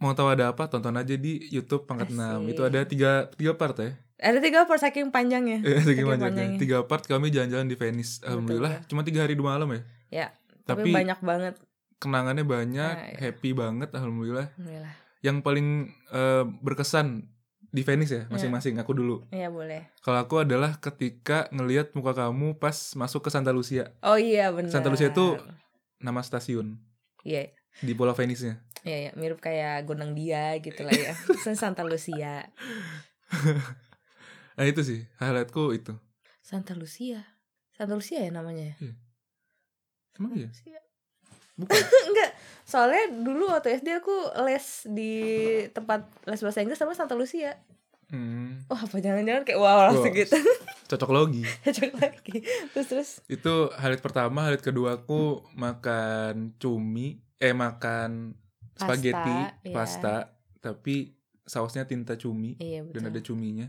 mau 0.00 0.10
tahu 0.10 0.28
ada 0.28 0.48
apa 0.48 0.64
tonton 0.64 0.92
aja 0.92 1.12
di 1.12 1.38
YouTube 1.46 1.84
pangkat 1.84 2.08
6 2.08 2.16
Asik. 2.16 2.50
Itu 2.50 2.62
ada 2.62 2.80
tiga 2.82 3.10
tiga 3.30 3.52
part 3.54 3.76
ya. 3.76 3.92
ada 4.18 4.36
tiga 4.38 4.64
per 4.64 4.76
saking 4.76 5.08
panjangnya 5.08 5.60
Eh, 5.60 5.76
Saking 5.78 6.02
tiga, 6.02 6.10
panjangnya. 6.10 6.24
panjangnya. 6.50 6.58
tiga 6.58 6.78
part 6.82 7.04
kami 7.04 7.28
jalan-jalan 7.28 7.64
di 7.64 7.74
Venice. 7.74 8.20
Alhamdulillah 8.22 8.84
cuma 8.84 9.00
tiga 9.00 9.22
hari 9.22 9.32
dua 9.32 9.54
malam 9.54 9.68
ya. 9.70 9.80
Ya, 10.10 10.26
Tapi, 10.62 10.88
tapi, 10.88 10.90
banyak 10.90 11.20
banget 11.20 11.54
kenangannya 11.96 12.42
banyak, 12.42 12.92
Nah, 12.92 13.06
iya. 13.06 13.18
happy 13.22 13.52
banget 13.52 13.88
alhamdulillah. 13.90 14.48
Alhamdulillah. 14.50 14.94
Yang 15.20 15.36
paling 15.40 15.66
eh, 16.10 16.44
berkesan 16.58 17.28
di 17.66 17.80
Venice 17.80 18.10
ya 18.10 18.22
masing-masing 18.26 18.76
aku 18.76 18.92
dulu. 18.92 19.24
Iya 19.30 19.46
boleh 19.46 19.88
Kalau 20.00 20.18
aku 20.18 20.42
adalah 20.42 20.76
ketika 20.76 21.46
ngelihat 21.50 21.94
muka 21.94 22.12
kamu 22.14 22.56
pas 22.56 22.74
masuk 22.94 23.22
ke 23.22 23.30
Santa 23.30 23.52
Lucia. 23.52 23.92
oh 24.00 24.16
iya 24.16 24.50
benar 24.50 24.68
Santa 24.68 24.88
Lucia 24.88 25.08
itu 25.08 25.38
nama 25.98 26.18
stasiun 26.18 26.80
iya 27.22 27.52
di 27.78 27.92
Pulau 27.92 28.12
Venice-nya. 28.12 28.58
Iya 28.82 28.96
iya, 28.96 29.10
mirip 29.14 29.38
kayak 29.38 29.84
Gunung 29.84 30.12
Dia 30.12 30.56
gitu 30.58 30.82
lah 30.82 30.92
ya 30.92 31.12
Santa 31.60 31.82
Lucia 31.82 32.46
Nah 34.56 34.68
itu 34.68 34.84
sih 34.84 35.00
highlightku 35.16 35.72
itu. 35.72 35.96
Santa 36.44 36.76
Lucia 36.76 37.24
Santa 37.72 37.96
Lucia 37.96 38.20
ya 38.20 38.28
namanya 38.28 38.72
ya? 38.72 38.76
Emang 40.20 40.36
iya? 40.36 40.50
Bukan. 41.56 41.76
Enggak, 42.12 42.30
soalnya 42.64 43.08
dulu 43.08 43.48
waktu 43.48 43.76
SD 43.76 43.88
aku 44.00 44.12
les 44.44 44.66
di 44.88 45.12
tempat 45.72 46.04
les 46.28 46.40
bahasa 46.40 46.60
Inggris 46.60 46.76
sama 46.76 46.92
Santa 46.92 47.16
Lucia. 47.16 47.56
Hmm, 48.10 48.66
Wah, 48.66 48.84
apa 48.84 48.98
jangan-jangan 48.98 49.46
kayak 49.46 49.60
wow 49.62 49.86
langsung 49.86 50.10
Wow. 50.10 50.18
gitu. 50.18 50.36
cocok 50.90 51.10
logi. 51.14 51.46
Cocok 51.62 51.92
lagi. 51.96 52.36
Terus 52.74 52.86
terus. 52.90 53.10
Itu 53.30 53.70
highlight 53.72 54.02
pertama, 54.02 54.44
highlight 54.44 54.66
kedua 54.66 54.98
aku 54.98 55.46
makan 55.54 56.58
cumi, 56.58 57.22
eh 57.38 57.54
makan 57.54 58.34
Pasta, 58.80 58.96
spaghetti, 58.96 59.36
iya. 59.68 59.74
pasta, 59.76 60.14
tapi 60.64 61.12
sausnya 61.44 61.84
tinta 61.84 62.16
cumi 62.16 62.56
Iya 62.56 62.80
betul. 62.88 62.94
dan 62.96 63.02
ada 63.12 63.20
cuminya. 63.20 63.68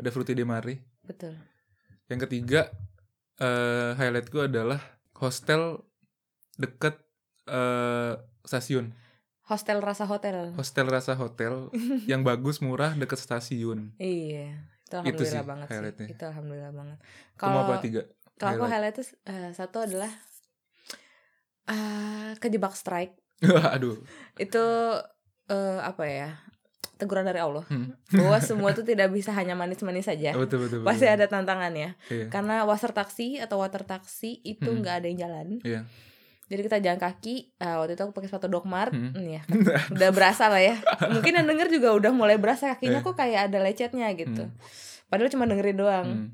Ada 0.00 0.08
frutti 0.08 0.32
di 0.32 0.44
mare. 0.48 0.74
Betul. 1.04 1.36
Yang 2.08 2.20
ketiga 2.24 2.72
eh 3.36 3.92
highlightku 3.94 4.40
adalah 4.40 4.80
hostel 5.14 5.84
deket 6.56 6.96
eh 7.44 8.16
stasiun. 8.42 8.96
Hostel 9.44 9.80
rasa 9.80 10.04
hotel. 10.08 10.52
Hostel 10.56 10.88
rasa 10.88 11.12
hotel 11.16 11.68
yang 12.10 12.24
bagus, 12.24 12.60
murah, 12.64 12.96
deket 12.96 13.20
stasiun. 13.20 13.92
Iya. 14.00 14.64
Itu 14.88 14.88
Itu 14.88 14.96
alhamdulillah 14.96 15.42
sih 15.44 15.48
banget 15.52 15.66
highlightnya. 15.68 16.06
sih. 16.08 16.14
Itu 16.16 16.24
alhamdulillah 16.24 16.72
banget. 16.72 16.98
Kalau 17.36 17.58
apa 17.68 17.74
tiga? 17.84 18.02
kalau 18.38 18.54
aku 18.54 18.64
highlight? 18.70 18.94
highlight 18.94 18.94
tuh 19.02 19.06
eh, 19.26 19.50
satu 19.50 19.78
adalah 19.82 20.12
ah 21.68 22.32
kejebak 22.38 22.72
strike. 22.78 23.17
Aduh. 23.74 23.96
Itu 24.36 24.64
eh, 25.46 25.78
apa 25.80 26.04
ya? 26.04 26.30
Teguran 26.98 27.22
dari 27.22 27.38
Allah. 27.38 27.62
Hmm. 27.66 27.94
Bahwa 28.10 28.38
semua 28.48 28.70
tuh 28.72 28.82
tidak 28.82 29.08
bisa 29.08 29.30
hanya 29.30 29.54
manis-manis 29.54 30.04
saja. 30.04 30.34
Betul, 30.34 30.66
betul, 30.66 30.82
betul. 30.82 30.88
Pasti 30.88 31.06
ada 31.06 31.24
tantangannya. 31.24 31.94
Iya. 32.08 32.26
Karena 32.26 32.66
water 32.66 32.90
taksi 32.90 33.38
atau 33.38 33.58
water 33.58 33.82
taksi 33.82 34.42
itu 34.42 34.66
Hmm. 34.66 34.82
nggak 34.82 34.94
ada 34.98 35.06
yang 35.06 35.18
jalan. 35.20 35.46
Iya. 35.62 35.80
Jadi 36.48 36.60
kita 36.64 36.80
jalan 36.80 36.96
kaki. 36.96 37.60
ah, 37.60 37.76
waktu 37.78 37.92
itu 37.92 38.02
aku 38.02 38.12
pakai 38.12 38.28
sepatu 38.28 38.48
Dogmart. 38.48 38.90
Hmm. 38.90 39.12
Hmm, 39.12 39.28
ya, 39.28 39.42
udah 39.94 40.10
berasa 40.10 40.48
lah 40.48 40.58
ya. 40.58 40.80
Mungkin 41.06 41.36
yang 41.36 41.46
denger 41.46 41.68
juga 41.68 41.92
udah 41.92 42.10
mulai 42.10 42.40
berasa 42.40 42.72
kakinya 42.72 42.98
Eh. 42.98 43.04
kok 43.04 43.14
kayak 43.14 43.52
ada 43.52 43.58
lecetnya 43.60 44.08
gitu. 44.16 44.48
Hmm. 44.48 44.56
Padahal 45.06 45.30
cuma 45.30 45.44
dengerin 45.44 45.76
doang. 45.76 46.06
Hmm. 46.08 46.28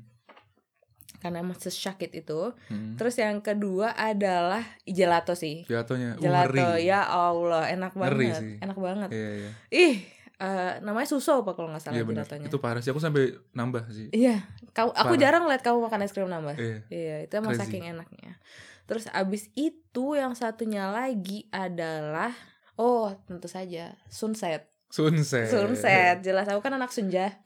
Karena 1.25 1.41
emang 1.41 1.57
sesakit 1.57 2.13
itu. 2.13 2.53
Hmm. 2.69 2.93
Terus 3.01 3.17
yang 3.17 3.41
kedua 3.41 3.97
adalah 3.97 4.61
gelato 4.85 5.33
sih. 5.33 5.65
Jatuhnya 5.65 6.13
uh, 6.13 6.21
Gelato 6.21 6.53
ngeri. 6.53 6.85
ya 6.85 7.01
Allah 7.01 7.65
enak 7.73 7.97
Ngeri 7.97 8.29
banget. 8.29 8.41
sih. 8.45 8.53
Enak 8.61 8.77
banget. 8.77 9.09
Iya, 9.09 9.29
iya. 9.33 9.49
Ih, 9.73 9.95
eh, 10.37 10.71
namanya 10.85 11.09
suso 11.09 11.41
apa 11.41 11.57
kalau 11.57 11.73
nggak 11.73 11.81
salah 11.81 11.97
Iya 11.97 12.05
gelatonya. 12.05 12.45
Itu 12.45 12.61
parah 12.61 12.85
sih. 12.85 12.93
Aku 12.93 13.01
sampai 13.01 13.33
nambah 13.57 13.89
sih. 13.89 14.13
Iya, 14.13 14.45
kamu 14.77 14.93
aku 14.93 15.13
Parah. 15.17 15.21
jarang 15.25 15.43
lihat 15.49 15.65
kamu 15.65 15.81
makan 15.81 16.05
es 16.05 16.13
krim 16.13 16.29
nambah. 16.29 16.53
Iya. 16.61 16.77
Iya, 16.93 17.15
itu 17.25 17.33
emang 17.33 17.57
Crazy. 17.57 17.65
saking 17.65 17.83
enaknya. 17.89 18.37
Terus 18.85 19.09
abis 19.09 19.49
itu 19.57 20.13
yang 20.13 20.37
satunya 20.37 20.93
lagi 20.93 21.49
adalah 21.49 22.29
oh 22.77 23.17
tentu 23.25 23.49
saja 23.49 23.97
sunset. 24.13 24.69
Sunset. 24.93 25.49
Sunset, 25.49 26.21
jelas 26.21 26.45
aku 26.45 26.61
kan 26.61 26.77
anak 26.77 26.93
senja. 26.93 27.41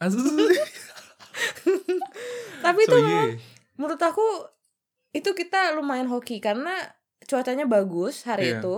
Tapi 2.60 2.80
itu 2.84 2.92
so, 2.92 3.00
memang 3.00 3.28
iya. 3.32 3.40
Menurut 3.80 3.96
aku 3.98 4.22
itu 5.10 5.32
kita 5.32 5.72
lumayan 5.72 6.06
hoki 6.06 6.38
karena 6.38 6.76
cuacanya 7.22 7.64
bagus 7.64 8.22
hari 8.22 8.52
Iya. 8.52 8.60
itu. 8.60 8.76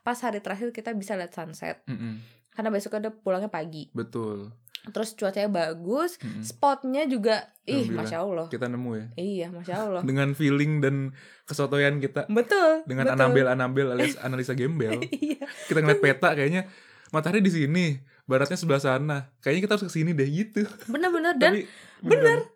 Pas 0.00 0.16
hari 0.18 0.40
terakhir 0.40 0.72
kita 0.72 0.90
bisa 0.90 1.12
lihat 1.14 1.30
sunset. 1.30 1.84
Mm-mm. 1.84 2.24
Karena 2.50 2.72
besok 2.72 2.96
ada 2.96 3.12
pulangnya 3.12 3.46
pagi. 3.46 3.92
Betul. 3.92 4.48
Terus 4.88 5.12
cuacanya 5.12 5.46
bagus, 5.46 6.16
Mm-mm. 6.16 6.40
spotnya 6.40 7.04
juga 7.04 7.44
ih 7.62 7.84
Alhamdulillah. 7.86 7.98
masya 8.00 8.16
Allah. 8.18 8.46
Kita 8.48 8.66
nemu 8.66 8.90
ya. 8.90 9.06
Iya, 9.14 9.46
masya 9.52 9.74
Allah. 9.84 10.00
Dengan 10.00 10.32
feeling 10.32 10.80
dan 10.80 11.12
kesotoyan 11.44 12.00
kita. 12.00 12.24
Betul. 12.26 12.82
Dengan 12.82 13.04
betul. 13.06 13.20
Anabel-Anabel 13.20 13.86
alias 13.92 14.16
analisa 14.24 14.56
gembel. 14.56 14.96
Iya. 15.04 15.44
kita 15.68 15.78
ngeliat 15.78 16.00
peta 16.00 16.32
kayaknya 16.32 16.66
matahari 17.08 17.38
di 17.38 17.52
sini, 17.52 18.00
baratnya 18.24 18.56
sebelah 18.56 18.80
sana. 18.80 19.18
Kayaknya 19.38 19.60
kita 19.62 19.72
harus 19.74 19.84
ke 19.84 19.92
sini 19.92 20.10
deh 20.10 20.24
gitu. 20.26 20.64
Bener-bener 20.86 21.36
dan 21.42 21.52
Tapi 21.52 21.68
bener. 22.00 22.48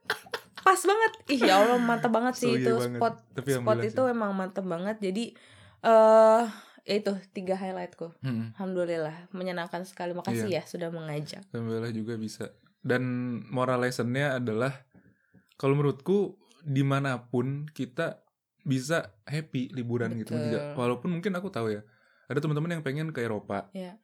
Pas 0.63 0.79
banget 0.81 1.13
ih 1.29 1.41
ya 1.43 1.55
allah 1.57 1.77
mantap 1.77 2.11
banget 2.11 2.35
sih 2.37 2.47
So, 2.47 2.55
iya 2.55 2.63
itu 2.63 2.73
banget. 2.73 2.97
spot 2.97 3.15
Tapi 3.33 3.49
spot 3.53 3.79
itu 3.81 3.99
sih. 4.01 4.11
emang 4.11 4.31
mantap 4.33 4.65
banget 4.65 4.97
jadi 4.99 5.25
eh 5.83 6.45
ya 6.83 6.95
itu 6.97 7.13
tiga 7.33 7.55
highlightku 7.55 8.11
Mm-mm. 8.21 8.55
alhamdulillah 8.55 9.31
menyenangkan 9.31 9.83
sekali 9.83 10.13
makasih 10.13 10.47
Iya. 10.49 10.59
ya 10.59 10.63
sudah 10.65 10.89
mengajak 10.89 11.43
Alhamdulillah 11.49 11.91
juga 11.91 12.15
bisa. 12.17 12.51
Dan 12.81 13.03
moral 13.47 13.79
lessonnya 13.81 14.37
adalah 14.37 14.75
kalau 15.55 15.75
menurutku 15.75 16.35
di 16.61 16.83
mana 16.83 17.23
pun 17.25 17.67
kita 17.69 18.19
bisa 18.61 19.11
happy 19.23 19.71
liburan 19.71 20.15
gitu 20.17 20.33
Betul. 20.33 20.47
Tidak- 20.49 20.67
Walaupun 20.75 21.11
mungkin 21.13 21.31
aku 21.33 21.47
tahu 21.49 21.71
ya 21.71 21.83
ada 22.25 22.39
teman-teman 22.39 22.71
yang 22.73 22.83
pengen 22.83 23.11
ke 23.11 23.21
Eropa. 23.21 23.71
Iya. 23.73 23.99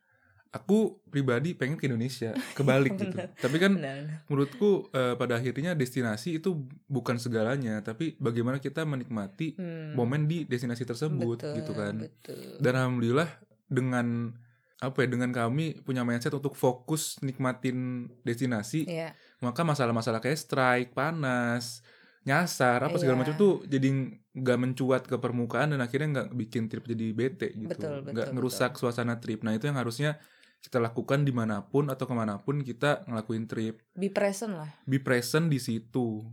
Aku 0.48 1.04
pribadi 1.06 1.52
pengen 1.52 1.76
ke 1.76 1.84
Indonesia, 1.86 2.32
kebalik 2.56 2.96
gitu. 2.96 3.20
Tapi 3.36 3.56
kan 3.60 3.76
benar 3.76 4.24
menurutku 4.24 4.88
eh, 4.90 5.12
pada 5.14 5.36
akhirnya 5.36 5.76
destinasi 5.76 6.40
itu 6.40 6.64
bukan 6.88 7.20
segalanya, 7.20 7.84
tapi 7.84 8.16
bagaimana 8.16 8.56
kita 8.56 8.88
menikmati 8.88 9.52
Hmm, 9.54 9.92
momen 9.92 10.24
di 10.24 10.48
destinasi 10.48 10.88
tersebut 10.88 11.36
betul, 11.44 11.54
gitu 11.56 11.72
kan. 11.76 11.94
betul 12.00 12.56
Dan 12.58 12.72
alhamdulillah 12.74 13.28
dengan 13.68 14.32
apa 14.78 15.02
ya 15.02 15.08
dengan 15.10 15.34
kami 15.34 15.82
punya 15.82 16.06
mindset 16.06 16.32
untuk 16.32 16.54
fokus 16.54 17.18
nikmatin 17.20 18.08
destinasi, 18.22 18.86
Iya. 18.86 19.12
maka 19.42 19.66
masalah-masalah 19.66 20.22
kayak 20.22 20.38
strike, 20.38 20.90
panas, 20.94 21.82
nyasar, 22.22 22.80
apa 22.80 22.96
segala 22.96 23.18
Iya. 23.18 23.22
macam 23.26 23.34
tuh 23.36 23.52
jadi 23.66 23.88
nggak 24.32 24.58
mencuat 24.60 25.02
ke 25.04 25.18
permukaan 25.18 25.74
dan 25.74 25.82
akhirnya 25.82 26.08
nggak 26.14 26.28
bikin 26.32 26.70
trip 26.70 26.86
jadi 26.86 27.10
bete 27.10 27.52
gitu, 27.52 27.68
Betul, 27.68 28.00
betul, 28.00 28.12
nggak 28.14 28.28
ngerusak 28.32 28.72
suasana 28.78 29.18
trip. 29.18 29.42
Nah 29.42 29.52
itu 29.52 29.66
yang 29.66 29.76
harusnya 29.76 30.14
kita 30.62 30.82
lakukan 30.82 31.22
di 31.22 31.30
mana 31.30 31.62
pun 31.64 31.86
atau 31.88 32.04
ke 32.04 32.14
mana 32.14 32.42
pun 32.42 32.60
kita 32.60 33.06
ngelakuin 33.06 33.46
trip, 33.46 33.80
be 33.94 34.10
present 34.10 34.58
lah. 34.58 34.70
Be 34.84 34.98
present 34.98 35.48
di 35.48 35.62
situ. 35.62 36.26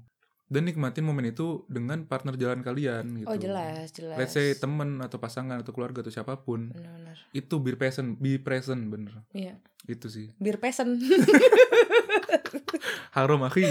Dan 0.45 0.69
nikmatin 0.69 1.01
momen 1.01 1.33
itu 1.33 1.65
dengan 1.65 2.05
partner 2.05 2.38
jalan 2.38 2.61
kalian 2.61 3.17
gitu. 3.17 3.29
oh 3.33 3.33
jelas 3.33 3.89
jelas. 3.97 4.13
Let's 4.13 4.38
say 4.38 4.53
temen 4.53 5.01
atau 5.01 5.17
pasangan 5.17 5.57
atau 5.57 5.73
keluarga 5.73 6.05
atau 6.05 6.13
siapa 6.13 6.38
pun 6.45 6.69
benar-benar. 6.69 7.17
itu 7.33 7.57
be 7.57 7.73
present, 7.73 8.21
be 8.21 8.38
present 8.38 8.85
bener. 8.93 9.25
Iya. 9.33 9.57
Itu 9.89 10.05
sih. 10.05 10.29
Be 10.38 10.53
present. 10.53 11.01
Harum 13.17 13.41
akhi. 13.41 13.65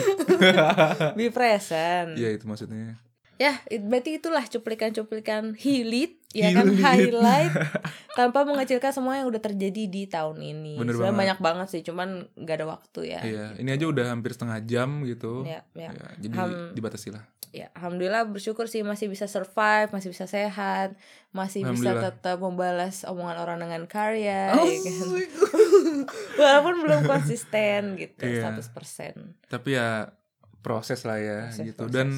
Be 1.15 1.31
present. 1.31 2.19
Iya 2.19 2.35
itu 2.35 2.43
maksudnya 2.51 2.99
Ya, 3.37 3.59
it- 3.67 3.83
berarti 3.83 4.17
itulah 4.17 4.45
cuplikan-cuplikan 4.45 5.55
highlight 5.55 6.23
ya 6.31 6.51
kan 6.51 6.67
Highlight. 6.73 7.51
tanpa 8.19 8.43
mengecilkan 8.43 8.91
semua 8.91 9.17
yang 9.17 9.27
udah 9.27 9.39
terjadi 9.41 9.87
di 9.87 10.07
tahun 10.07 10.39
ini. 10.39 10.75
Bener 10.77 10.95
Sebenarnya 10.95 11.11
banget. 11.11 11.21
banyak 11.21 11.39
banget 11.41 11.67
sih, 11.69 11.83
cuman 11.83 12.09
nggak 12.33 12.57
ada 12.57 12.67
waktu 12.69 13.01
ya. 13.09 13.21
Iya, 13.21 13.47
ini 13.57 13.71
aja 13.71 13.85
udah 13.85 14.05
hampir 14.09 14.31
setengah 14.31 14.59
jam 14.63 15.03
gitu. 15.03 15.43
Ya, 15.43 15.67
ya. 15.73 15.91
Ya, 15.91 16.07
jadi 16.21 16.35
Ham- 16.37 16.71
dibatasi 16.73 17.11
lah. 17.11 17.27
Ya, 17.51 17.71
alhamdulillah 17.73 18.27
bersyukur 18.27 18.67
sih 18.67 18.83
masih 18.83 19.07
bisa 19.07 19.27
survive, 19.27 19.87
masih 19.89 20.11
bisa 20.11 20.27
sehat, 20.27 20.99
masih 21.31 21.63
bisa 21.65 21.95
tetap 21.97 22.39
membalas 22.39 23.03
omongan 23.05 23.39
orang 23.39 23.59
dengan 23.61 23.87
karya, 23.87 24.51
Oh 24.53 24.67
ya 24.67 24.79
kan? 24.81 25.07
Walaupun 26.37 26.75
belum 26.83 27.01
konsisten 27.05 27.95
gitu, 27.95 28.27
Iya. 28.27 28.51
100%. 28.53 29.47
Tapi 29.47 29.69
ya 29.73 30.11
proses 30.61 31.03
lah 31.03 31.15
ya 31.17 31.47
Proses, 31.47 31.63
gitu. 31.65 31.81
proses. 31.81 31.95
Dan 31.95 32.09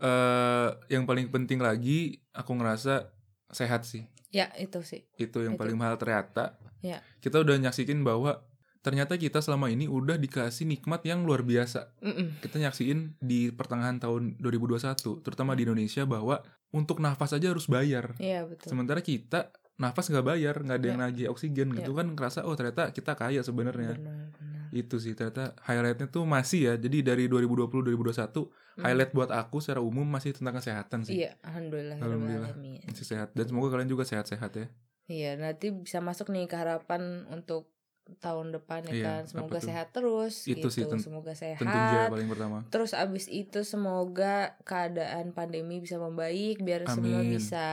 eh 0.00 0.68
yang 0.90 1.04
paling 1.04 1.30
penting 1.30 1.62
lagi 1.62 2.22
aku 2.34 2.54
ngerasa 2.58 3.10
sehat 3.54 3.86
sih. 3.86 4.06
Ya, 4.34 4.50
itu 4.58 4.82
sih. 4.82 5.06
Itu 5.14 5.46
yang 5.46 5.54
Itu. 5.54 5.62
paling 5.62 5.78
mahal 5.78 5.94
ternyata. 5.94 6.58
Ya. 6.82 6.98
Kita 7.22 7.40
udah 7.40 7.54
nyaksiin 7.54 8.02
bahwa 8.02 8.42
ternyata 8.84 9.16
kita 9.16 9.40
selama 9.40 9.70
ini 9.72 9.86
udah 9.88 10.18
dikasih 10.18 10.66
nikmat 10.66 11.06
yang 11.06 11.22
luar 11.24 11.46
biasa. 11.46 11.94
Mm-mm. 12.02 12.42
Kita 12.42 12.58
nyaksiin 12.60 13.16
di 13.22 13.54
pertengahan 13.54 14.02
tahun 14.02 14.36
2021, 14.42 15.24
terutama 15.24 15.54
di 15.56 15.64
Indonesia 15.64 16.02
bahwa 16.04 16.42
untuk 16.74 16.98
nafas 16.98 17.32
aja 17.32 17.54
harus 17.54 17.70
bayar. 17.70 18.18
Iya, 18.18 18.44
betul. 18.44 18.74
Sementara 18.74 19.00
kita 19.00 19.54
nafas 19.74 20.06
nggak 20.06 20.22
bayar, 20.24 20.54
nggak 20.56 20.76
ada 20.76 20.86
yang 20.86 21.00
Ya. 21.00 21.04
nagih 21.04 21.26
oksigen 21.28 21.68
gitu 21.72 21.92
kan 21.92 22.06
ngerasa 22.08 22.42
oh 22.42 22.54
ternyata 22.54 22.90
kita 22.90 23.12
kaya 23.12 23.40
sebenarnya. 23.40 23.98
Benar, 23.98 24.30
benar. 24.32 24.66
Itu 24.70 24.98
sih 24.98 25.14
ternyata 25.14 25.54
highlightnya 25.62 26.06
tuh 26.08 26.22
masih 26.24 26.60
ya. 26.64 26.74
Jadi 26.74 27.02
dari 27.02 27.24
2020 27.26 27.82
2021 27.84 28.50
Hmm. 28.74 28.82
highlight 28.82 29.10
buat 29.10 29.30
aku 29.30 29.58
secara 29.58 29.78
umum 29.78 30.02
masih 30.02 30.34
tentang 30.34 30.58
kesehatan 30.58 31.02
sih. 31.02 31.22
Iya, 31.22 31.38
alhamdulillah. 31.40 31.96
Alhamdulillah. 31.96 32.50
Masih 32.84 33.06
sehat 33.06 33.30
dan 33.30 33.46
semoga 33.46 33.70
kalian 33.70 33.86
juga 33.86 34.02
sehat-sehat 34.02 34.50
ya. 34.52 34.66
Iya, 35.04 35.30
nanti 35.36 35.70
bisa 35.70 36.00
masuk 36.00 36.30
nih 36.30 36.46
ke 36.46 36.56
harapan 36.56 37.28
untuk 37.28 37.70
tahun 38.18 38.52
depan 38.52 38.84
ya 38.84 38.92
Iya, 38.92 39.04
kan. 39.04 39.22
Semoga 39.24 39.58
sehat 39.60 39.88
terus 39.90 40.44
Itu 40.44 40.68
gitu. 40.68 40.68
sih, 40.70 40.82
Semoga 40.98 41.32
sehat. 41.32 41.62
Paling 42.10 42.26
pertama. 42.26 42.66
Terus 42.68 42.92
abis 42.92 43.26
itu 43.26 43.62
semoga 43.62 44.58
keadaan 44.62 45.30
pandemi 45.30 45.78
bisa 45.78 45.96
membaik 45.96 46.60
biar 46.60 46.84
semua 46.84 47.20
Amin. 47.20 47.36
bisa 47.36 47.66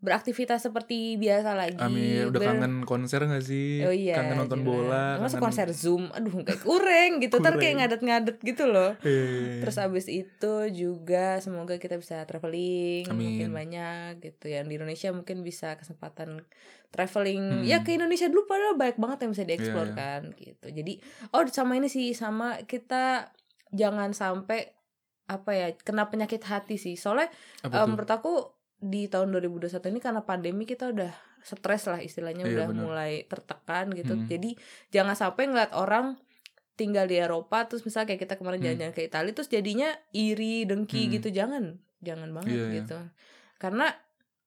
beraktivitas 0.00 0.60
seperti 0.62 1.14
biasa 1.14 1.52
lagi. 1.52 1.76
Amin, 1.76 2.24
udah 2.26 2.36
Ber- 2.36 2.48
kangen 2.50 2.74
konser 2.82 3.20
gak 3.22 3.40
sih? 3.40 3.80
Oh 3.80 3.92
iya, 3.92 4.16
kangen 4.16 4.36
nonton 4.38 4.60
jelas. 4.60 4.68
bola. 4.72 5.04
Masa 5.14 5.36
kangen- 5.36 5.44
konser 5.44 5.68
Zoom, 5.70 6.08
aduh 6.08 6.40
kayak 6.40 6.60
kurang 6.60 7.10
gitu, 7.18 7.36
ntar 7.36 7.54
kayak 7.54 7.74
ngadet-ngadet 7.78 8.36
gitu 8.40 8.64
loh. 8.64 8.96
Eh, 9.00 9.60
Terus 9.60 9.76
abis 9.76 10.06
itu 10.06 10.52
juga 10.70 11.36
semoga 11.38 11.76
kita 11.76 11.94
bisa 11.94 12.24
traveling 12.24 13.06
Amin. 13.06 13.44
makin 13.44 13.50
banyak 13.52 14.10
gitu 14.20 14.48
ya. 14.48 14.60
Di 14.62 14.74
Indonesia 14.74 15.08
mungkin 15.10 15.40
bisa 15.40 15.76
kesempatan 15.76 16.48
traveling 16.88 17.60
Hmm. 17.60 17.64
ya 17.64 17.80
ke 17.80 17.92
Indonesia 17.92 18.26
dulu 18.26 18.44
padahal 18.46 18.74
banyak 18.74 18.96
banget 18.96 19.18
yang 19.20 19.30
bisa 19.30 19.44
dieksplor 19.44 19.86
Iya, 19.86 19.92
iya. 19.92 19.96
kan 19.96 20.22
gitu. 20.34 20.66
Jadi 20.72 20.92
oh 21.30 21.44
sama 21.46 21.72
ini 21.74 21.86
sih 21.86 22.10
sama 22.12 22.58
kita 22.64 23.30
jangan 23.70 24.10
sampai 24.10 24.72
apa 25.26 25.50
ya 25.52 25.68
kena 25.76 26.08
penyakit 26.08 26.42
hati 26.42 26.74
sih. 26.74 26.96
Soalnya 26.96 27.30
tuh? 27.62 27.70
menurut 27.86 28.08
aku 28.08 28.32
di 28.80 29.06
tahun 29.06 29.28
2021 29.30 29.76
ini 29.86 30.00
karena 30.00 30.20
pandemi 30.20 30.64
kita 30.64 30.88
udah 30.88 31.12
stres 31.38 31.84
lah 31.84 31.98
istilahnya 31.98 32.42
Iya, 32.42 32.52
udah 32.54 32.66
benar. 32.66 32.80
mulai 32.82 33.12
tertekan 33.24 33.92
gitu. 33.92 34.12
Hmm. 34.14 34.24
Jadi 34.24 34.56
jangan 34.90 35.14
sampai 35.14 35.46
ngeliat 35.46 35.72
orang 35.72 36.16
tinggal 36.74 37.04
di 37.04 37.14
Eropa 37.14 37.64
terus 37.64 37.80
misalnya 37.82 38.08
kayak 38.08 38.22
kita 38.22 38.34
kemarin 38.34 38.56
Hmm. 38.56 38.66
jalan-jalan 38.66 38.94
ke 38.94 39.02
Italia 39.04 39.30
terus 39.30 39.48
jadinya 39.48 39.88
iri 40.10 40.64
dengki 40.64 41.02
Hmm. 41.02 41.12
gitu 41.12 41.28
jangan 41.30 41.64
jangan 42.00 42.32
banget 42.32 42.50
Iya, 42.50 42.64
iya. 42.64 42.72
gitu 42.74 42.98
karena 43.56 43.86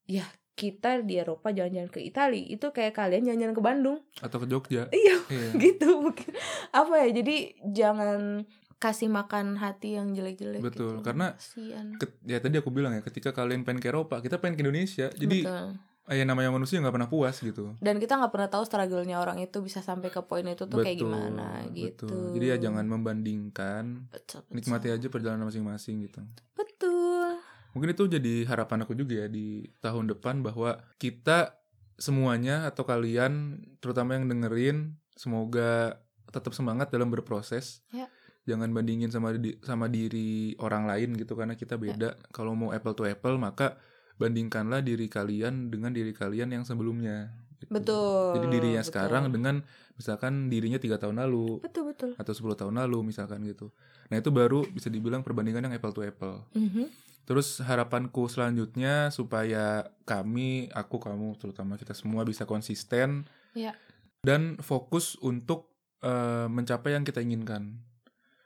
ya 0.08 0.26
kita 0.52 1.02
di 1.02 1.17
Eropa 1.17 1.50
jalan-jalan 1.50 1.89
ke 1.89 1.98
Italia 2.00 2.41
itu 2.43 2.69
kayak 2.69 2.93
kalian 2.96 3.22
jalan-jalan 3.24 3.54
ke 3.54 3.63
Bandung 3.63 3.98
Atau 4.19 4.38
ke 4.38 4.46
Jogja. 4.46 4.89
iya 4.91 5.17
Iya. 5.28 5.50
gitu 5.63 5.98
mungkin 6.00 6.34
apa 6.72 6.93
ya 7.00 7.10
jadi 7.12 7.36
jangan 7.63 8.46
kasih 8.84 9.08
makan 9.08 9.56
hati 9.56 9.96
yang 9.96 10.12
jelek-jelek 10.12 10.60
Betul, 10.60 11.00
gitu. 11.00 11.08
karena 11.08 11.39
Kasian. 11.39 11.96
Ket- 11.96 12.19
ya 12.28 12.43
tadi 12.43 12.60
aku 12.60 12.67
bilang 12.67 12.91
ya, 12.91 13.00
ketika 13.00 13.32
kalian 13.32 13.63
pengen 13.63 13.80
ke 13.80 13.88
Eropa, 13.88 14.19
kita 14.19 14.43
pengen 14.43 14.60
ke 14.60 14.62
Indonesia. 14.67 15.08
Jadi 15.15 15.48
Betul. 15.48 15.80
yang 16.12 16.28
namanya 16.28 16.52
manusia 16.52 16.84
nggak 16.84 16.91
pernah 17.00 17.08
puas 17.08 17.39
gitu. 17.39 17.80
dan 17.80 17.96
kita 17.96 18.19
nggak 18.19 18.36
pernah 18.36 18.52
tahu 18.52 18.67
struggle-nya 18.67 19.24
orang 19.24 19.39
itu 19.39 19.63
bisa 19.63 19.80
sampai 19.80 20.12
ke 20.12 20.19
poin 20.28 20.43
itu 20.43 20.67
tuh 20.67 20.84
kayak 20.84 21.00
gimana 21.00 21.63
gitu 21.72 22.12
betul. 22.12 22.36
Jadi 22.36 22.46
ya 22.52 22.58
jangan 22.60 22.84
membandingkan, 22.91 24.12
betul, 24.12 24.43
betul. 24.43 24.52
nikmati 24.52 24.91
aja 24.91 25.08
perjalanan 25.08 25.48
masing-masing 25.48 26.04
gitu. 26.04 26.19
betul 26.60 27.39
Mungkin 27.74 27.89
itu 27.96 28.04
jadi 28.06 28.36
harapan 28.46 28.86
aku 28.86 28.93
juga 28.93 29.26
ya 29.26 29.28
di 29.32 29.65
tahun 29.82 30.12
depan 30.13 30.46
bahwa 30.46 30.78
kita 31.02 31.58
semuanya 31.98 32.69
atau 32.69 32.86
kalian 32.86 33.63
terutama 33.82 34.17
yang 34.17 34.30
dengerin 34.30 34.98
semoga 35.17 36.04
tetap 36.30 36.54
semangat 36.58 36.89
dalam 36.89 37.10
berproses. 37.13 37.86
Ya. 37.93 38.10
Jangan 38.43 38.69
bandingin 38.69 39.08
sama 39.08 39.32
di- 39.34 39.56
sama 39.62 39.88
diri 39.88 40.51
orang 40.58 40.84
lain 40.84 41.15
gitu 41.15 41.34
karena 41.34 41.56
kita 41.56 41.75
beda. 41.75 42.19
Kalau 42.29 42.53
mau 42.53 42.69
apple 42.69 42.91
to 42.91 43.03
apple 43.03 43.36
maka 43.36 43.79
bandingkanlah 44.15 44.79
diri 44.79 45.08
kalian 45.08 45.67
dengan 45.67 45.89
diri 45.89 46.12
kalian 46.12 46.51
yang 46.51 46.63
sebelumnya. 46.63 47.32
gitu. 47.56 47.71
betul 47.71 48.36
Jadi 48.36 48.47
dirinya 48.51 48.84
betul. 48.84 48.91
sekarang 48.91 49.23
dengan 49.32 49.56
misalkan 49.95 50.51
dirinya 50.51 50.75
tiga 50.75 50.99
tahun 50.99 51.15
lalu 51.17 51.63
betul 51.63 51.88
betul 51.88 52.12
atau 52.13 52.34
10 52.34 52.60
tahun 52.60 52.75
lalu 52.77 53.08
misalkan 53.08 53.39
gitu. 53.43 53.71
Nah 54.08 54.19
itu 54.19 54.29
baru 54.29 54.67
bisa 54.67 54.91
dibilang 54.91 55.23
perbandingan 55.23 55.63
yang 55.63 55.73
apple 55.73 55.91
to 55.91 56.03
apple. 56.03 56.43
Mhm. 56.51 56.91
Terus 57.23 57.63
harapanku 57.63 58.27
selanjutnya 58.27 59.08
supaya 59.08 59.88
kami, 60.03 60.67
aku, 60.69 60.99
kamu, 60.99 61.39
terutama 61.39 61.79
kita 61.79 61.95
semua 61.95 62.27
bisa 62.27 62.43
konsisten 62.43 63.23
Ya. 63.56 63.79
dan 64.19 64.60
fokus 64.60 65.15
untuk 65.17 65.71
eh, 66.03 66.47
mencapai 66.51 66.91
yang 66.91 67.08
kita 67.08 67.23
inginkan, 67.23 67.79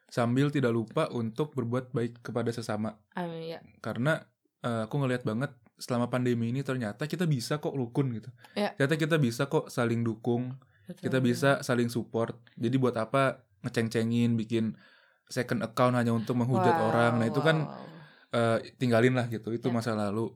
sambil 0.08 0.48
tidak 0.50 0.72
lupa 0.72 1.12
untuk 1.12 1.52
berbuat 1.54 1.92
baik 1.92 2.24
kepada 2.24 2.50
sesama. 2.52 2.96
Amin 3.14 3.56
ya. 3.56 3.60
Karena 3.84 4.24
eh, 4.64 4.88
aku 4.88 4.96
ngelihat 5.04 5.28
banget 5.28 5.52
selama 5.78 6.10
pandemi 6.10 6.50
ini 6.50 6.66
ternyata 6.66 7.06
kita 7.06 7.30
bisa 7.30 7.62
kok 7.62 7.76
rukun 7.76 8.16
gitu. 8.18 8.30
Ya. 8.58 8.74
Ternyata 8.74 8.96
kita 8.98 9.16
bisa 9.22 9.46
kok 9.46 9.70
saling 9.70 10.02
dukung, 10.02 10.58
Betul, 10.90 11.02
kita 11.12 11.18
bisa 11.22 11.50
saling 11.62 11.92
support. 11.92 12.34
Jadi 12.58 12.76
buat 12.82 12.96
apa 12.98 13.46
ngeceng-cengin, 13.62 14.34
bikin 14.40 14.74
second 15.28 15.60
account 15.62 15.94
hanya 16.00 16.16
untuk 16.16 16.40
menghujat 16.40 16.72
Wow, 16.72 16.88
orang. 16.90 17.14
Nah 17.20 17.28
itu 17.28 17.44
kan 17.44 17.58
wow. 17.68 17.78
eh, 18.32 18.58
tinggalin 18.80 19.14
lah 19.14 19.28
gitu 19.28 19.52
itu 19.52 19.68
Ya. 19.70 19.76
masa 19.76 19.92
lalu 19.94 20.32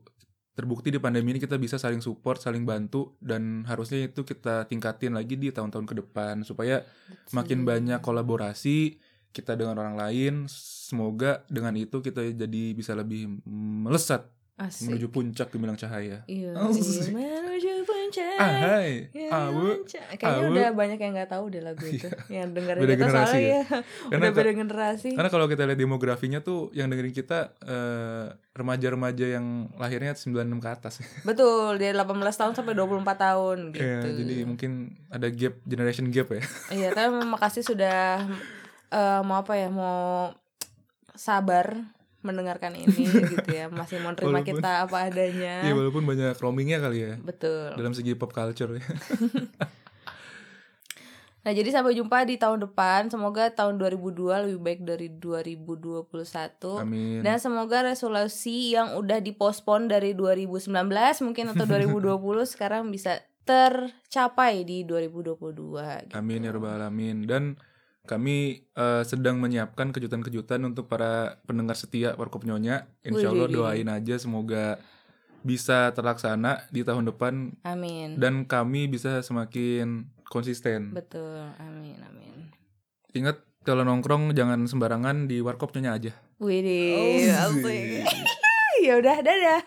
terbukti 0.52 0.92
di 0.92 1.00
pandemi 1.00 1.32
ini 1.32 1.40
kita 1.40 1.56
bisa 1.56 1.80
saling 1.80 2.04
support 2.04 2.36
saling 2.36 2.68
bantu 2.68 3.16
dan 3.24 3.64
harusnya 3.64 4.04
itu 4.04 4.20
kita 4.20 4.68
tingkatin 4.68 5.16
lagi 5.16 5.40
di 5.40 5.48
tahun-tahun 5.48 5.88
ke 5.88 5.94
depan 6.04 6.44
supaya 6.44 6.84
makin 7.32 7.64
Betul. 7.64 7.68
banyak 7.72 7.98
kolaborasi 8.04 9.00
kita 9.32 9.52
dengan 9.52 9.74
orang 9.74 9.96
lain 9.96 10.44
semoga 10.46 11.42
dengan 11.46 11.72
itu 11.74 11.98
kita 11.98 12.20
jadi 12.28 12.62
bisa 12.70 12.92
lebih 12.92 13.40
melesat 13.44 14.28
Asik. 14.54 14.84
menuju 14.86 15.08
puncak 15.08 15.48
gemilang 15.48 15.74
cahaya 15.74 16.22
Iya, 16.24 16.52
iya. 16.52 17.08
menuju 17.08 17.72
puncak. 17.82 18.36
ahai 18.36 19.08
Ya, 19.10 19.48
awu. 19.48 19.80
Kayaknya 20.12 20.28
awu. 20.38 20.52
udah 20.52 20.68
banyak 20.70 20.98
yang 21.00 21.12
nggak 21.16 21.30
tahu 21.30 21.44
deh 21.48 21.64
lagu 21.64 21.80
itu. 21.82 22.04
yang 22.28 22.52
dengerin 22.52 22.78
Beda 22.78 22.92
itu 22.92 23.00
generasi 23.00 23.32
soalnya 23.32 23.48
ya? 23.48 23.62
Karena 24.12 24.22
udah 24.22 24.32
beda 24.36 24.52
generasi. 24.54 25.08
karena 25.10 25.30
kalau 25.32 25.46
kita 25.48 25.62
lihat 25.64 25.80
demografinya 25.80 26.38
tuh 26.38 26.68
yang 26.70 26.86
dengerin 26.86 27.10
kita 27.10 27.38
eh, 27.64 28.24
remaja-remaja 28.52 29.26
yang 29.32 29.46
lahirnya 29.74 30.12
96 30.12 30.28
ke 30.54 30.68
atas 30.70 30.94
Betul, 31.26 31.80
dia 31.80 31.96
18 31.96 32.12
tahun 32.12 32.52
sampai 32.52 32.74
24 32.76 33.08
tahun 33.18 33.56
gitu. 33.72 33.82
Ya, 33.82 33.98
jadi 34.04 34.34
mungkin 34.44 34.70
ada 35.08 35.26
gap 35.26 35.56
generation 35.64 36.06
gap 36.06 36.28
ya 36.28 36.42
Iya, 36.70 36.88
tapi 36.92 37.08
makasih 37.24 37.64
sudah 37.64 38.28
eh, 38.92 39.20
mau 39.24 39.40
apa 39.40 39.56
ya, 39.56 39.66
mau 39.66 40.30
sabar 41.12 41.80
mendengarkan 42.22 42.76
ini 42.76 43.02
gitu 43.34 43.48
ya. 43.48 43.66
Masih 43.66 43.98
mau 43.98 44.14
terima 44.14 44.38
Walaupun- 44.38 44.60
kita 44.60 44.70
apa 44.84 45.08
adanya. 45.08 45.54
Iya 45.66 45.74
walaupun 45.74 46.04
banyak 46.04 46.36
roamingnya 46.36 46.78
kali 46.78 46.98
ya 47.02 47.12
Betul. 47.18 47.74
dalam 47.74 47.90
segi 47.92 48.14
pop 48.14 48.30
culture 48.30 48.76
ya. 48.76 48.84
Nah, 51.42 51.50
jadi 51.50 51.74
sampai 51.74 51.98
jumpa 51.98 52.22
di 52.22 52.38
tahun 52.38 52.62
depan. 52.62 53.10
Semoga 53.10 53.50
tahun 53.50 53.74
2002 53.74 54.46
lebih 54.46 54.62
baik 54.62 54.80
dari 54.86 55.10
2021. 55.10 56.06
Amin. 56.78 57.18
Dan 57.18 57.42
semoga 57.42 57.82
resolusi 57.82 58.70
yang 58.70 58.94
udah 58.94 59.18
dipospon 59.18 59.90
dari 59.90 60.14
2019 60.14 60.70
mungkin 61.26 61.50
atau 61.50 61.66
2020 61.66 62.46
sekarang 62.46 62.94
bisa 62.94 63.18
tercapai 63.42 64.62
di 64.62 64.86
2022 64.86 66.06
gitu. 66.06 66.14
Amin 66.14 66.46
ya 66.46 66.54
rabbal 66.54 66.78
alamin. 66.78 67.26
Dan 67.26 67.58
kami 68.02 68.66
eh, 68.74 69.02
sedang 69.06 69.38
menyiapkan 69.38 69.94
kejutan-kejutan 69.94 70.58
untuk 70.66 70.90
para 70.90 71.38
pendengar 71.46 71.78
setia 71.78 72.18
Warkop 72.18 72.42
Nyonya. 72.42 72.90
Insya 73.06 73.30
Allah 73.30 73.46
doain 73.46 73.86
aja 73.86 74.18
semoga 74.18 74.82
bisa 75.42 75.90
terlaksana 75.90 76.70
di 76.70 76.86
tahun 76.86 77.10
depan 77.10 77.50
Amin. 77.66 78.14
dan 78.18 78.46
kami 78.46 78.86
bisa 78.86 79.22
semakin 79.22 80.06
konsisten. 80.30 80.94
Betul. 80.94 81.50
Amin, 81.58 81.98
amin. 82.02 82.50
Ingat 83.14 83.42
kalau 83.62 83.86
nongkrong 83.86 84.34
jangan 84.34 84.66
sembarangan 84.66 85.30
di 85.30 85.38
Warkop 85.42 85.74
Nyonya 85.74 85.92
aja. 85.94 86.12
Widih, 86.42 87.30
Oh, 87.30 87.70
ya 88.86 88.98
udah 88.98 89.16
dadah 89.22 89.62